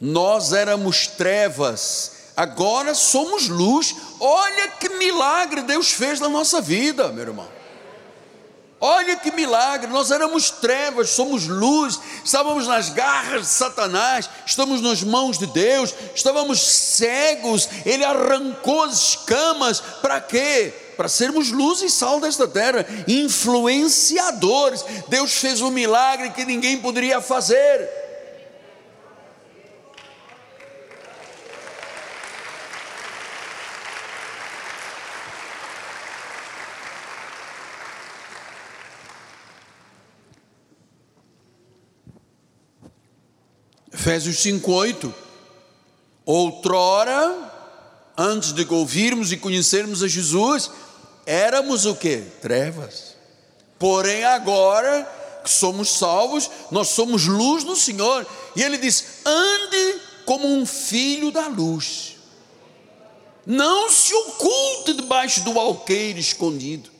[0.00, 3.94] Nós éramos trevas, agora somos luz.
[4.18, 7.48] Olha que milagre Deus fez na nossa vida, meu irmão.
[8.80, 15.02] Olha que milagre, nós éramos trevas, somos luz, estávamos nas garras de Satanás, estamos nas
[15.02, 20.85] mãos de Deus, estávamos cegos, Ele arrancou as escamas, para quê?
[20.96, 24.84] Para sermos luz e sal desta terra, influenciadores.
[25.08, 27.88] Deus fez um milagre que ninguém poderia fazer.
[43.92, 45.12] Efésios 5:8.
[46.24, 47.52] Outrora,
[48.16, 50.70] antes de ouvirmos e conhecermos a Jesus,
[51.26, 52.22] éramos o que?
[52.40, 53.16] Trevas.
[53.78, 55.06] Porém, agora
[55.42, 58.26] que somos salvos, nós somos luz no Senhor.
[58.54, 62.16] E ele diz: ande como um filho da luz.
[63.44, 66.90] Não se oculte debaixo do alqueire escondido.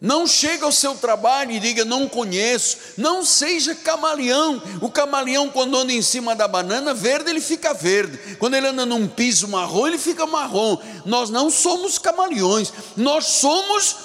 [0.00, 2.76] Não chega ao seu trabalho e diga não conheço.
[2.96, 4.62] Não seja camaleão.
[4.80, 8.36] O camaleão, quando anda em cima da banana verde, ele fica verde.
[8.38, 10.76] Quando ele anda num piso marrom, ele fica marrom.
[11.06, 12.72] Nós não somos camaleões.
[12.96, 13.96] Nós somos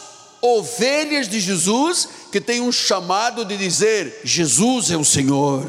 [0.41, 5.65] ovelhas de Jesus que tem um chamado de dizer: Jesus é o Senhor.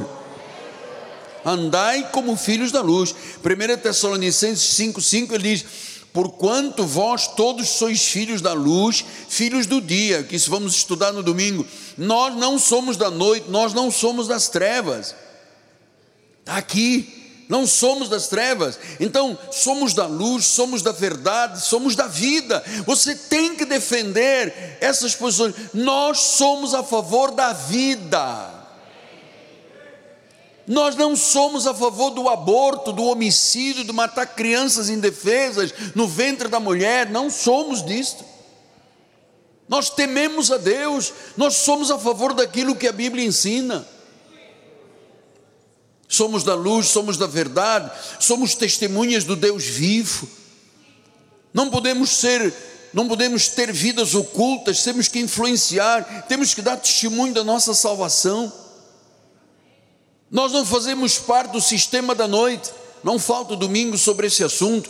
[1.45, 3.14] Andai como filhos da luz.
[3.43, 5.64] 1 Tessalonicenses 5,5 ele diz
[6.12, 11.22] Porquanto vós todos sois filhos da luz, filhos do dia, que isso vamos estudar no
[11.22, 11.64] domingo.
[11.96, 15.14] Nós não somos da noite, nós não somos das trevas.
[16.40, 18.78] Está aqui, não somos das trevas.
[18.98, 22.62] Então, somos da luz, somos da verdade, somos da vida.
[22.86, 25.54] Você tem que defender essas posições.
[25.72, 28.59] Nós somos a favor da vida.
[30.66, 36.48] Nós não somos a favor do aborto, do homicídio, de matar crianças indefesas no ventre
[36.48, 38.24] da mulher, não somos disto.
[39.68, 43.86] Nós tememos a Deus, nós somos a favor daquilo que a Bíblia ensina.
[46.08, 47.88] Somos da luz, somos da verdade,
[48.18, 50.28] somos testemunhas do Deus vivo.
[51.54, 52.52] Não podemos ser,
[52.92, 58.52] não podemos ter vidas ocultas, temos que influenciar, temos que dar testemunho da nossa salvação.
[60.31, 62.70] Nós não fazemos parte do sistema da noite,
[63.03, 64.89] não falta domingo sobre esse assunto.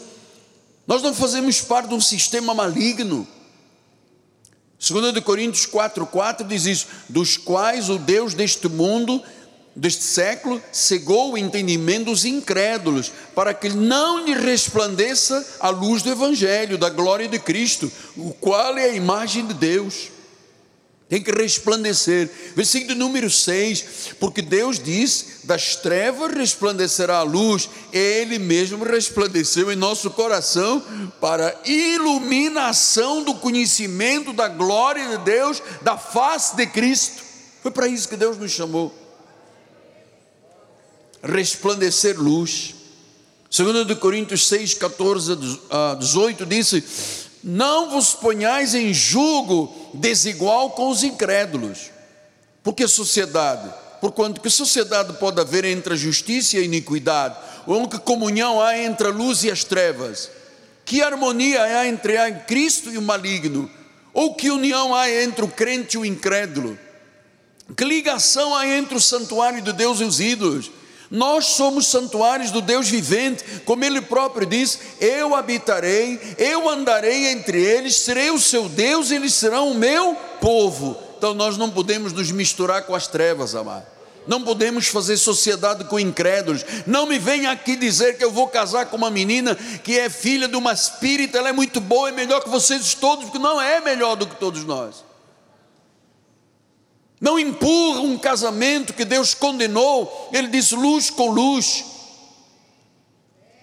[0.87, 3.27] Nós não fazemos parte de um sistema maligno.
[4.79, 9.23] 2 Coríntios 4,4 diz isso: dos quais o Deus deste mundo,
[9.75, 16.11] deste século, cegou o entendimento dos incrédulos, para que não lhe resplandeça a luz do
[16.11, 20.09] Evangelho, da glória de Cristo, o qual é a imagem de Deus
[21.11, 22.31] tem que resplandecer.
[22.55, 29.77] Versículo número 6: Porque Deus diz: das trevas resplandecerá a luz, Ele mesmo resplandeceu em
[29.77, 30.81] nosso coração
[31.21, 37.25] para iluminação do conhecimento da glória de Deus, da face de Cristo.
[37.61, 38.95] Foi para isso que Deus nos chamou.
[41.21, 42.77] Resplandecer luz.
[43.51, 51.03] 2 Coríntios 6, 14 a 18 disse: não vos ponhais em julgo desigual com os
[51.03, 51.91] incrédulos.
[52.63, 53.73] Porque sociedade?
[54.01, 57.37] Porquanto que sociedade pode haver entre a justiça e a iniquidade?
[57.67, 60.31] Ou que comunhão há entre a luz e as trevas?
[60.85, 63.71] Que harmonia há entre a Cristo e o maligno?
[64.13, 66.79] Ou que união há entre o crente e o incrédulo?
[67.77, 70.71] Que ligação há entre o santuário de Deus e os ídolos?
[71.11, 77.61] Nós somos santuários do Deus vivente, como Ele próprio diz: Eu habitarei, eu andarei entre
[77.61, 80.97] eles, serei o seu Deus, e eles serão o meu povo.
[81.19, 83.85] Então nós não podemos nos misturar com as trevas, amado.
[84.27, 86.65] Não podemos fazer sociedade com incrédulos.
[86.87, 90.47] Não me venha aqui dizer que eu vou casar com uma menina que é filha
[90.47, 93.81] de uma espírita, ela é muito boa, é melhor que vocês todos, porque não é
[93.81, 95.10] melhor do que todos nós.
[97.21, 100.31] Não empurra um casamento que Deus condenou.
[100.33, 101.85] Ele diz luz com luz.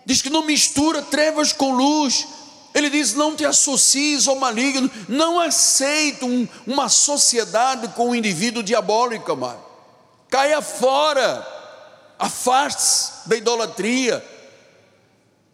[0.05, 2.27] Diz que não mistura trevas com luz.
[2.73, 8.61] Ele diz: não te associes ao maligno, não aceita um, uma sociedade com um indivíduo
[8.61, 9.65] diabólico, amado.
[10.29, 11.45] Caia fora,
[12.19, 14.23] afaste-se da idolatria.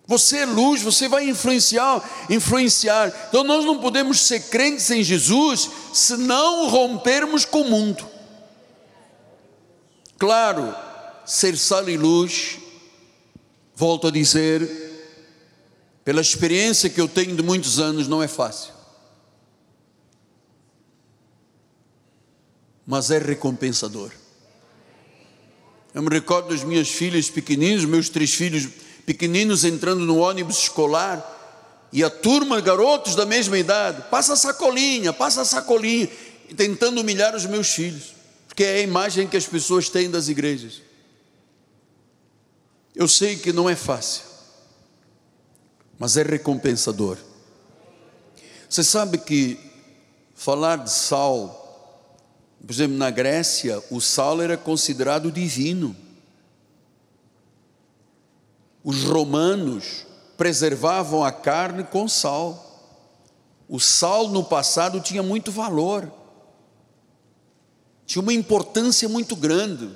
[0.06, 3.08] Você é luz, você vai influenciar, influenciar.
[3.30, 8.06] Então nós não podemos ser crentes em Jesus se não rompermos com o mundo.
[10.18, 10.76] Claro,
[11.26, 12.60] ser sal e luz,
[13.76, 14.70] volto a dizer,
[16.04, 18.74] pela experiência que eu tenho de muitos anos, não é fácil.
[22.86, 24.12] Mas é recompensador.
[25.94, 28.68] Eu me recordo dos meus filhos pequeninos, meus três filhos
[29.06, 31.30] pequeninos entrando no ônibus escolar,
[31.92, 36.10] e a turma, garotos da mesma idade, passa a sacolinha, passa a sacolinha,
[36.58, 38.16] tentando humilhar os meus filhos,
[38.48, 40.82] porque é a imagem que as pessoas têm das igrejas.
[42.96, 44.24] Eu sei que não é fácil,
[46.00, 47.18] mas é recompensador.
[48.70, 49.60] Você sabe que
[50.34, 52.18] falar de sal,
[52.66, 55.96] por exemplo, na Grécia, o sal era considerado divino.
[58.84, 60.06] Os romanos
[60.38, 62.70] preservavam a carne com sal.
[63.70, 66.12] O sal no passado tinha muito valor,
[68.06, 69.90] tinha uma importância muito grande,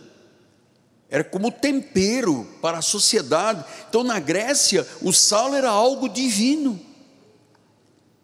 [1.09, 3.63] era como tempero para a sociedade.
[3.89, 6.79] Então, na Grécia, o sal era algo divino.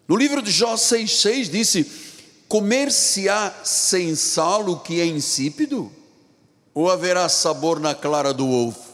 [0.07, 1.91] No livro de Jó 6,6 disse:
[2.47, 5.91] Comer-se-á sem sal o que é insípido?
[6.73, 8.92] Ou haverá sabor na clara do ovo?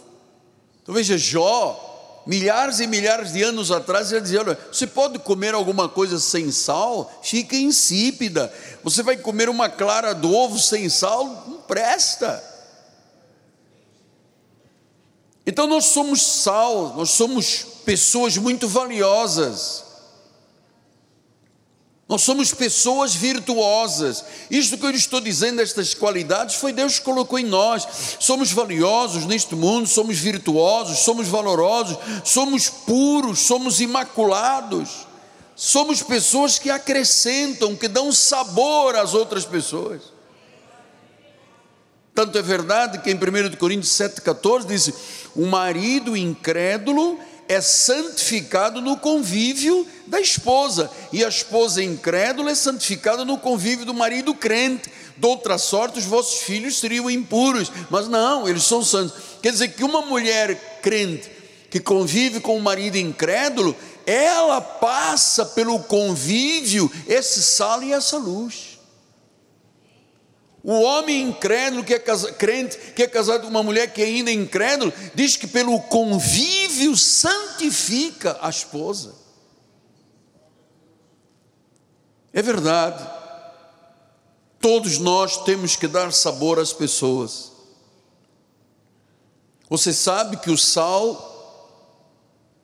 [0.89, 5.53] Então veja, Jó, milhares e milhares de anos atrás, ele dizia: olha, você pode comer
[5.53, 8.51] alguma coisa sem sal, fica insípida.
[8.83, 12.43] Você vai comer uma clara do ovo sem sal, não presta.
[15.45, 19.85] Então nós somos sal, nós somos pessoas muito valiosas.
[22.09, 24.25] Nós somos pessoas virtuosas.
[24.49, 27.87] Isto que eu estou dizendo, estas qualidades, foi Deus que colocou em nós.
[28.19, 35.07] Somos valiosos neste mundo, somos virtuosos, somos valorosos, somos puros, somos imaculados.
[35.55, 40.01] Somos pessoas que acrescentam, que dão sabor às outras pessoas.
[42.15, 44.91] Tanto é verdade que em 1 Coríntios 7,14 diz:
[45.35, 47.19] o marido incrédulo
[47.49, 53.93] é santificado no convívio da esposa, e a esposa incrédula é santificada no convívio do
[53.93, 54.89] marido crente.
[55.17, 59.17] De outra sorte, os vossos filhos seriam impuros, mas não, eles são santos.
[59.41, 61.29] Quer dizer que uma mulher crente
[61.71, 63.75] que convive com o marido incrédulo,
[64.05, 68.78] ela passa pelo convívio esse sal e essa luz.
[70.63, 74.05] O homem incrédulo que é casado, crente, que é casado com uma mulher que é
[74.05, 79.15] ainda incrédulo, diz que pelo convívio santifica a esposa.
[82.33, 83.07] É verdade.
[84.59, 87.53] Todos nós temos que dar sabor às pessoas.
[89.69, 91.27] Você sabe que o sal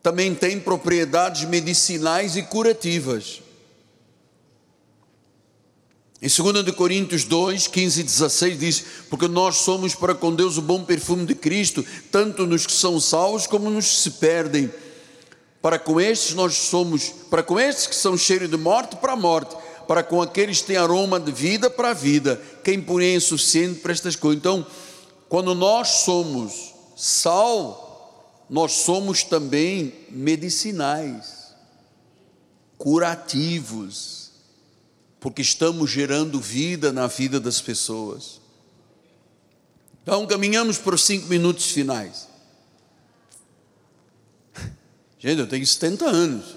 [0.04, 3.41] também tem propriedades medicinais e curativas.
[6.22, 10.61] Em 2 Coríntios 2, 15 e 16 diz: Porque nós somos para com Deus o
[10.61, 14.72] bom perfume de Cristo, tanto nos que são salvos como nos que se perdem.
[15.61, 19.18] Para com estes nós somos, para com estes que são cheios de morte, para a
[19.18, 19.55] morte,
[19.88, 22.41] para com aqueles que têm aroma de vida, para a vida.
[22.63, 24.39] Quem porém é insuficiente para estas coisas.
[24.39, 24.66] Então,
[25.28, 31.53] quando nós somos sal, nós somos também medicinais,
[32.78, 34.24] curativos
[35.26, 38.39] porque estamos gerando vida na vida das pessoas.
[40.03, 42.28] Então, caminhamos para os cinco minutos finais.
[45.17, 46.55] Gente, eu tenho 70 anos,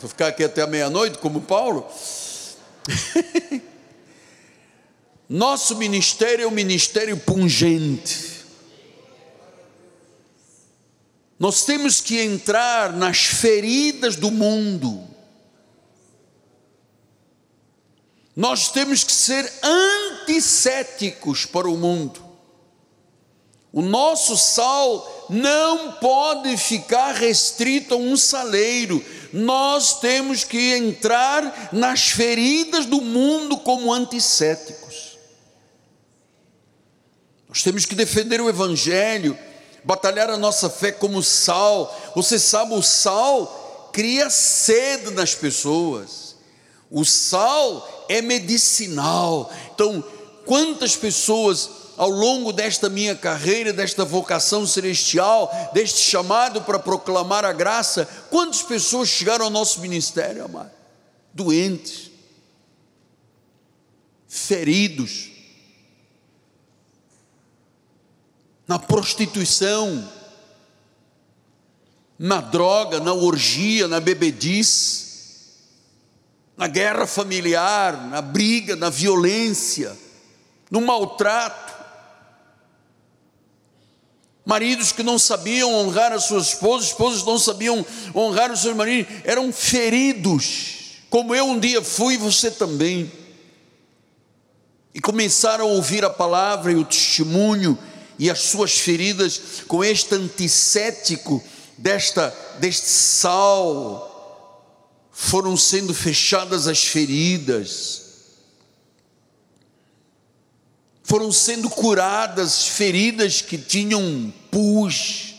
[0.00, 1.86] vou ficar aqui até a meia-noite, como Paulo.
[5.30, 8.44] Nosso ministério é um ministério pungente.
[11.38, 15.13] Nós temos que entrar nas feridas do mundo
[18.36, 22.24] Nós temos que ser antisséticos para o mundo.
[23.72, 29.04] O nosso sal não pode ficar restrito a um saleiro.
[29.32, 35.18] Nós temos que entrar nas feridas do mundo como antisséticos.
[37.48, 39.38] Nós temos que defender o Evangelho,
[39.84, 42.12] batalhar a nossa fé como sal.
[42.16, 46.23] Você sabe, o sal cria sede nas pessoas.
[46.94, 49.52] O sal é medicinal.
[49.74, 50.02] Então,
[50.46, 57.52] quantas pessoas ao longo desta minha carreira, desta vocação celestial, deste chamado para proclamar a
[57.52, 60.70] graça, quantas pessoas chegaram ao nosso ministério, amado?
[61.32, 62.12] Doentes,
[64.28, 65.32] feridos,
[68.68, 70.08] na prostituição,
[72.16, 75.03] na droga, na orgia, na bebedice,
[76.56, 79.96] na guerra familiar, na briga, na violência,
[80.70, 81.74] no maltrato.
[84.44, 87.84] Maridos que não sabiam honrar as suas esposas, esposas que não sabiam
[88.14, 93.10] honrar os seus maridos, eram feridos, como eu um dia fui, você também.
[94.92, 97.76] E começaram a ouvir a palavra e o testemunho
[98.18, 101.42] e as suas feridas com este antisséptico
[101.76, 104.13] desta deste sal
[105.14, 108.04] foram sendo fechadas as feridas
[111.04, 115.34] foram sendo curadas feridas que tinham pus,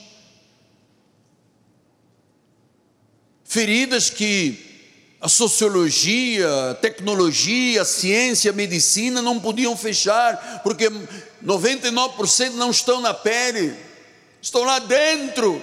[3.43, 4.63] feridas que
[5.19, 10.87] a sociologia, a tecnologia, a ciência, a medicina não podiam fechar, porque
[11.43, 13.75] 99% não estão na pele,
[14.39, 15.59] estão lá dentro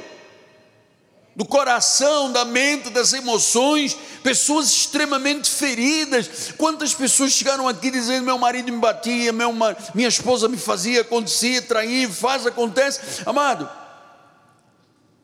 [1.35, 6.53] do coração, da mente, das emoções, pessoas extremamente feridas.
[6.59, 9.53] Quantas pessoas chegaram aqui dizendo: meu marido me batia, meu,
[9.95, 13.23] minha esposa me fazia, acontecia, traía, faz, acontece.
[13.25, 13.69] Amado,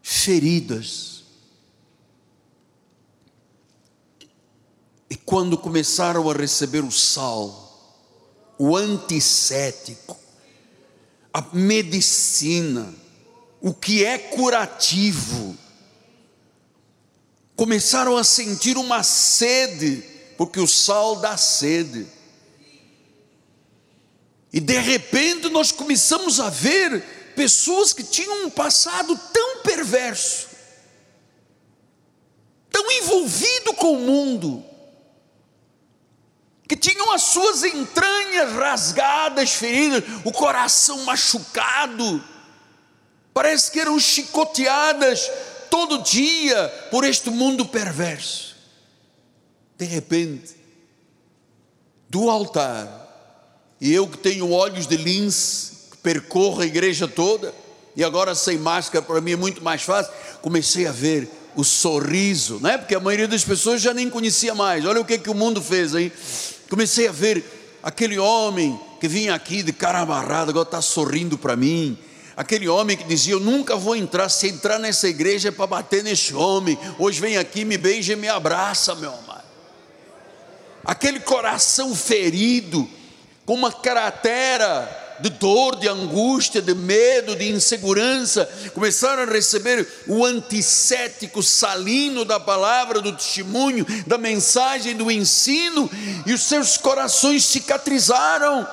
[0.02, 1.18] feridas.
[5.10, 7.68] E quando começaram a receber o sal,
[8.58, 10.16] o antisséptico,
[11.32, 12.92] a medicina,
[13.60, 15.56] o que é curativo,
[17.58, 20.04] começaram a sentir uma sede,
[20.36, 22.06] porque o sal dá sede.
[24.52, 27.02] E de repente nós começamos a ver
[27.34, 30.46] pessoas que tinham um passado tão perverso,
[32.70, 34.64] tão envolvido com o mundo,
[36.68, 42.22] que tinham as suas entranhas rasgadas, feridas, o coração machucado,
[43.34, 45.28] parece que eram chicoteadas
[45.70, 48.56] todo dia por este mundo perverso.
[49.76, 50.56] De repente,
[52.08, 53.06] do altar,
[53.80, 57.54] e eu que tenho olhos de lince, que percorro a igreja toda,
[57.94, 62.58] e agora sem máscara para mim é muito mais fácil, comecei a ver o sorriso,
[62.60, 62.78] não é?
[62.78, 64.84] Porque a maioria das pessoas já nem conhecia mais.
[64.84, 66.12] Olha o que, que o mundo fez aí.
[66.70, 71.56] Comecei a ver aquele homem que vinha aqui de cara amarrada, agora está sorrindo para
[71.56, 71.98] mim
[72.38, 76.04] aquele homem que dizia: Eu nunca vou entrar, se entrar nessa igreja é para bater
[76.04, 76.78] nesse homem.
[76.96, 79.42] Hoje vem aqui, me beija e me abraça, meu amado.
[80.84, 82.88] Aquele coração ferido,
[83.44, 90.24] com uma cratera de dor, de angústia, de medo, de insegurança, começaram a receber o
[90.24, 95.90] antisséptico salino da palavra, do testemunho, da mensagem, do ensino,
[96.24, 98.64] e os seus corações cicatrizaram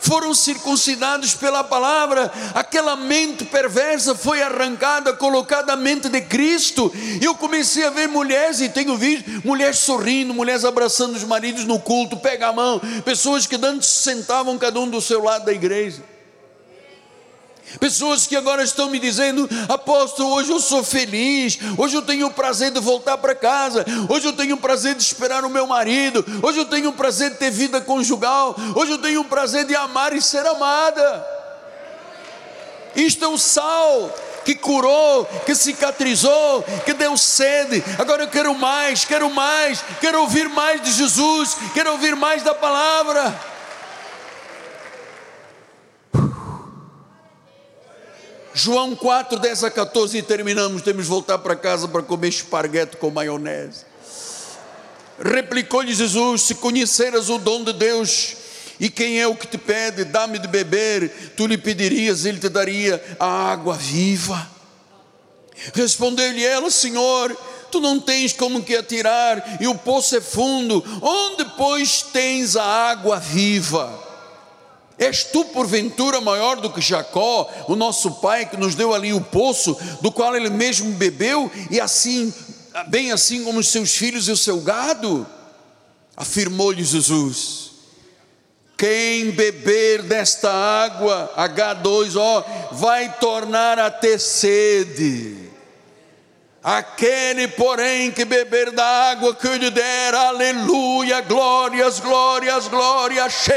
[0.00, 6.92] foram circuncidados pela palavra, aquela mente perversa foi arrancada, colocada a mente de Cristo.
[7.20, 11.64] E eu comecei a ver mulheres, e tenho visto mulheres sorrindo, mulheres abraçando os maridos
[11.64, 15.52] no culto, pega a mão, pessoas que antes sentavam cada um do seu lado da
[15.52, 16.02] igreja.
[17.78, 22.32] Pessoas que agora estão me dizendo, apóstolo, hoje eu sou feliz, hoje eu tenho o
[22.32, 26.24] prazer de voltar para casa, hoje eu tenho o prazer de esperar o meu marido,
[26.42, 29.76] hoje eu tenho o prazer de ter vida conjugal, hoje eu tenho o prazer de
[29.76, 31.26] amar e ser amada.
[32.96, 34.12] Isto é o sal
[34.44, 37.84] que curou, que cicatrizou, que deu sede.
[37.98, 42.54] Agora eu quero mais, quero mais, quero ouvir mais de Jesus, quero ouvir mais da
[42.54, 43.49] palavra.
[48.52, 50.82] João 4, 10 a 14 e terminamos.
[50.82, 53.84] Temos que voltar para casa para comer esparguete com maionese.
[55.18, 58.36] Replicou-lhe Jesus: Se conheceras o dom de Deus,
[58.80, 62.48] e quem é o que te pede, dá-me de beber, tu lhe pedirias, ele te
[62.48, 64.50] daria a água viva.
[65.74, 67.36] Respondeu-lhe ela: Senhor,
[67.70, 72.64] tu não tens como que atirar, e o poço é fundo, onde, pois, tens a
[72.64, 74.09] água viva?
[75.00, 79.20] És tu, porventura, maior do que Jacó, o nosso pai, que nos deu ali o
[79.22, 82.30] poço, do qual ele mesmo bebeu, e assim,
[82.88, 85.26] bem assim como os seus filhos e o seu gado?
[86.14, 87.70] Afirmou-lhe Jesus:
[88.76, 95.49] Quem beber desta água, H2O, vai tornar a ter sede.
[96.62, 103.48] Aquele, porém, que beber da água que eu lhe der, aleluia, glórias, glórias, glórias,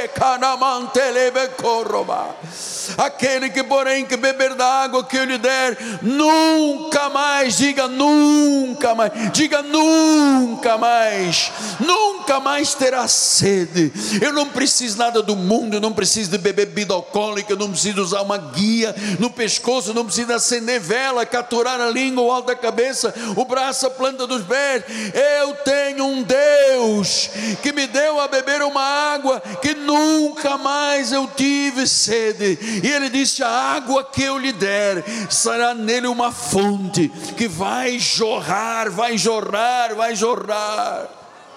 [2.98, 8.96] Aquele que, porém, que beber da água que eu lhe der, nunca mais, diga nunca
[8.96, 11.52] mais, diga nunca mais,
[11.82, 13.92] nunca mais terá sede.
[14.22, 17.72] Eu não preciso nada do mundo, eu não preciso de beber bebida alcoólica, eu não
[17.72, 22.48] preciso usar uma guia no pescoço, eu não preciso acender vela, capturar a língua, alto
[22.48, 24.84] da cabeça cabeça, o braço, a planta dos pés.
[25.14, 27.30] Eu tenho um Deus
[27.62, 28.84] que me deu a beber uma
[29.14, 32.58] água que nunca mais eu tive sede.
[32.84, 37.98] E ele disse: A água que eu lhe der será nele uma fonte que vai
[37.98, 41.08] jorrar, vai jorrar, vai jorrar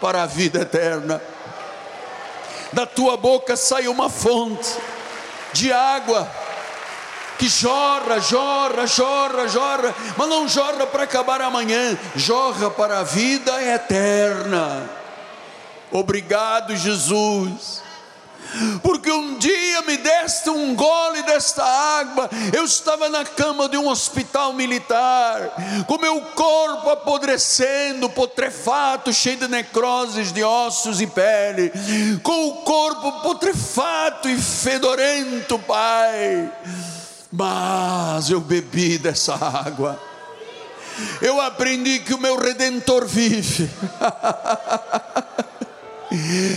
[0.00, 1.20] para a vida eterna.
[2.72, 4.68] Da tua boca sai uma fonte
[5.52, 6.28] de água
[7.38, 13.62] que jorra, jorra, jorra, jorra, mas não jorra para acabar amanhã, jorra para a vida
[13.62, 14.88] eterna.
[15.90, 17.84] Obrigado, Jesus.
[18.82, 23.88] Porque um dia me deste um gole desta água, eu estava na cama de um
[23.88, 25.50] hospital militar,
[25.86, 31.72] com meu corpo apodrecendo, putrefato, cheio de necroses de ossos e pele,
[32.22, 36.50] com o corpo putrefato e fedorento, Pai
[37.36, 40.00] mas eu bebi dessa água.
[41.20, 43.68] Eu aprendi que o meu redentor vive.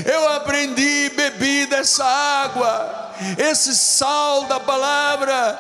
[0.06, 3.12] Eu aprendi, bebi dessa água.
[3.38, 5.60] Esse sal da palavra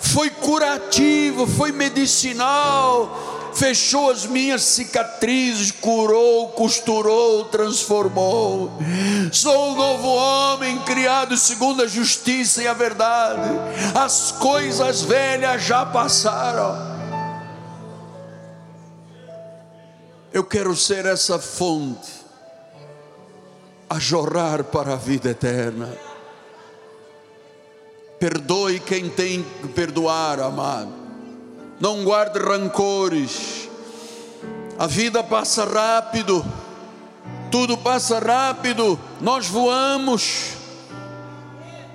[0.00, 3.27] foi curativo, foi medicinal
[3.58, 8.70] fechou as minhas cicatrizes, curou, costurou, transformou.
[9.32, 13.50] Sou um novo homem, criado segundo a justiça e a verdade.
[13.94, 16.96] As coisas velhas já passaram.
[20.32, 22.12] Eu quero ser essa fonte
[23.90, 25.92] a jorrar para a vida eterna.
[28.20, 31.07] Perdoe quem tem que perdoar, amado
[31.80, 33.68] não guarde rancores.
[34.78, 36.44] A vida passa rápido,
[37.50, 40.52] tudo passa rápido, nós voamos.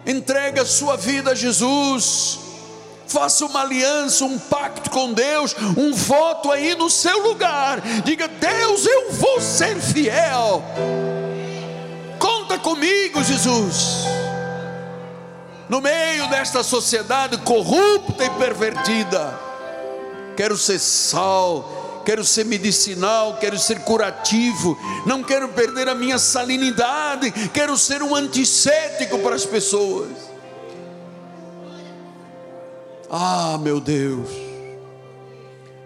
[0.06, 2.40] Entregue a sua vida a Jesus.
[3.08, 7.80] Faça uma aliança, um pacto com Deus, um voto aí no seu lugar.
[8.04, 10.64] Diga: Deus, eu vou ser fiel.
[12.20, 14.04] Conta comigo, Jesus.
[15.70, 19.40] No meio desta sociedade corrupta e pervertida,
[20.36, 27.32] quero ser sal, quero ser medicinal, quero ser curativo, não quero perder a minha salinidade,
[27.54, 30.10] quero ser um antisséptico para as pessoas.
[33.10, 34.28] Ah, meu Deus,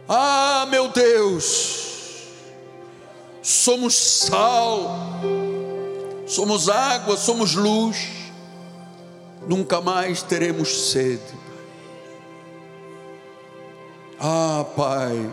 [0.08, 1.88] ah, meu Deus,
[3.42, 4.98] somos sal,
[6.26, 8.08] somos água, somos luz,
[9.46, 11.47] nunca mais teremos sede.
[14.20, 15.32] Ah, Pai,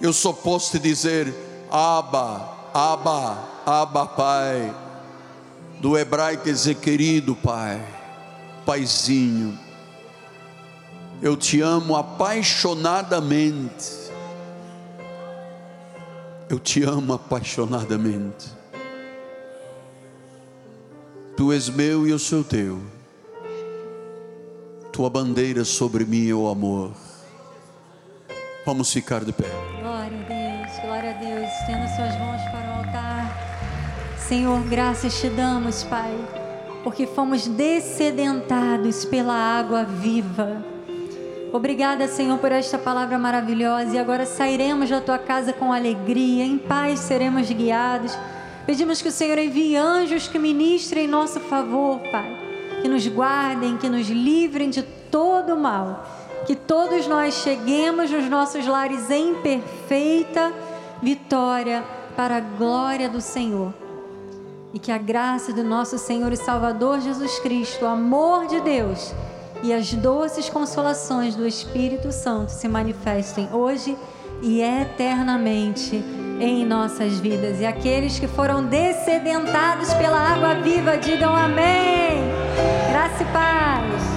[0.00, 1.34] eu só posso te dizer,
[1.68, 3.36] Abba, Abba,
[3.66, 4.72] Abba, Pai,
[5.80, 7.84] do hebraico quer dizer querido Pai,
[8.64, 9.58] Paizinho,
[11.20, 13.90] eu te amo apaixonadamente,
[16.48, 18.54] eu te amo apaixonadamente,
[21.36, 22.80] Tu és meu e eu sou teu,
[24.92, 26.92] Tua bandeira sobre mim é o amor
[28.66, 29.44] Vamos ficar de pé.
[29.80, 31.52] Glória a Deus, glória a Deus.
[31.60, 34.16] Estenda suas mãos para o altar.
[34.18, 36.12] Senhor, graças te damos, Pai,
[36.82, 40.64] porque fomos descedentados pela água viva.
[41.52, 43.94] Obrigada, Senhor, por esta palavra maravilhosa.
[43.94, 48.18] E agora sairemos da tua casa com alegria, em paz seremos guiados.
[48.66, 52.36] Pedimos que o Senhor envie anjos que ministrem em nosso favor, Pai.
[52.82, 58.66] Que nos guardem, que nos livrem de todo mal que todos nós cheguemos nos nossos
[58.66, 60.52] lares em perfeita
[61.02, 61.84] vitória
[62.16, 63.74] para a glória do Senhor.
[64.72, 69.12] E que a graça do nosso Senhor e Salvador Jesus Cristo, o amor de Deus
[69.62, 73.96] e as doces consolações do Espírito Santo se manifestem hoje
[74.42, 75.96] e eternamente
[76.38, 77.60] em nossas vidas.
[77.60, 82.22] E aqueles que foram descedentados pela água viva, digam amém.
[82.90, 84.15] Graça e paz.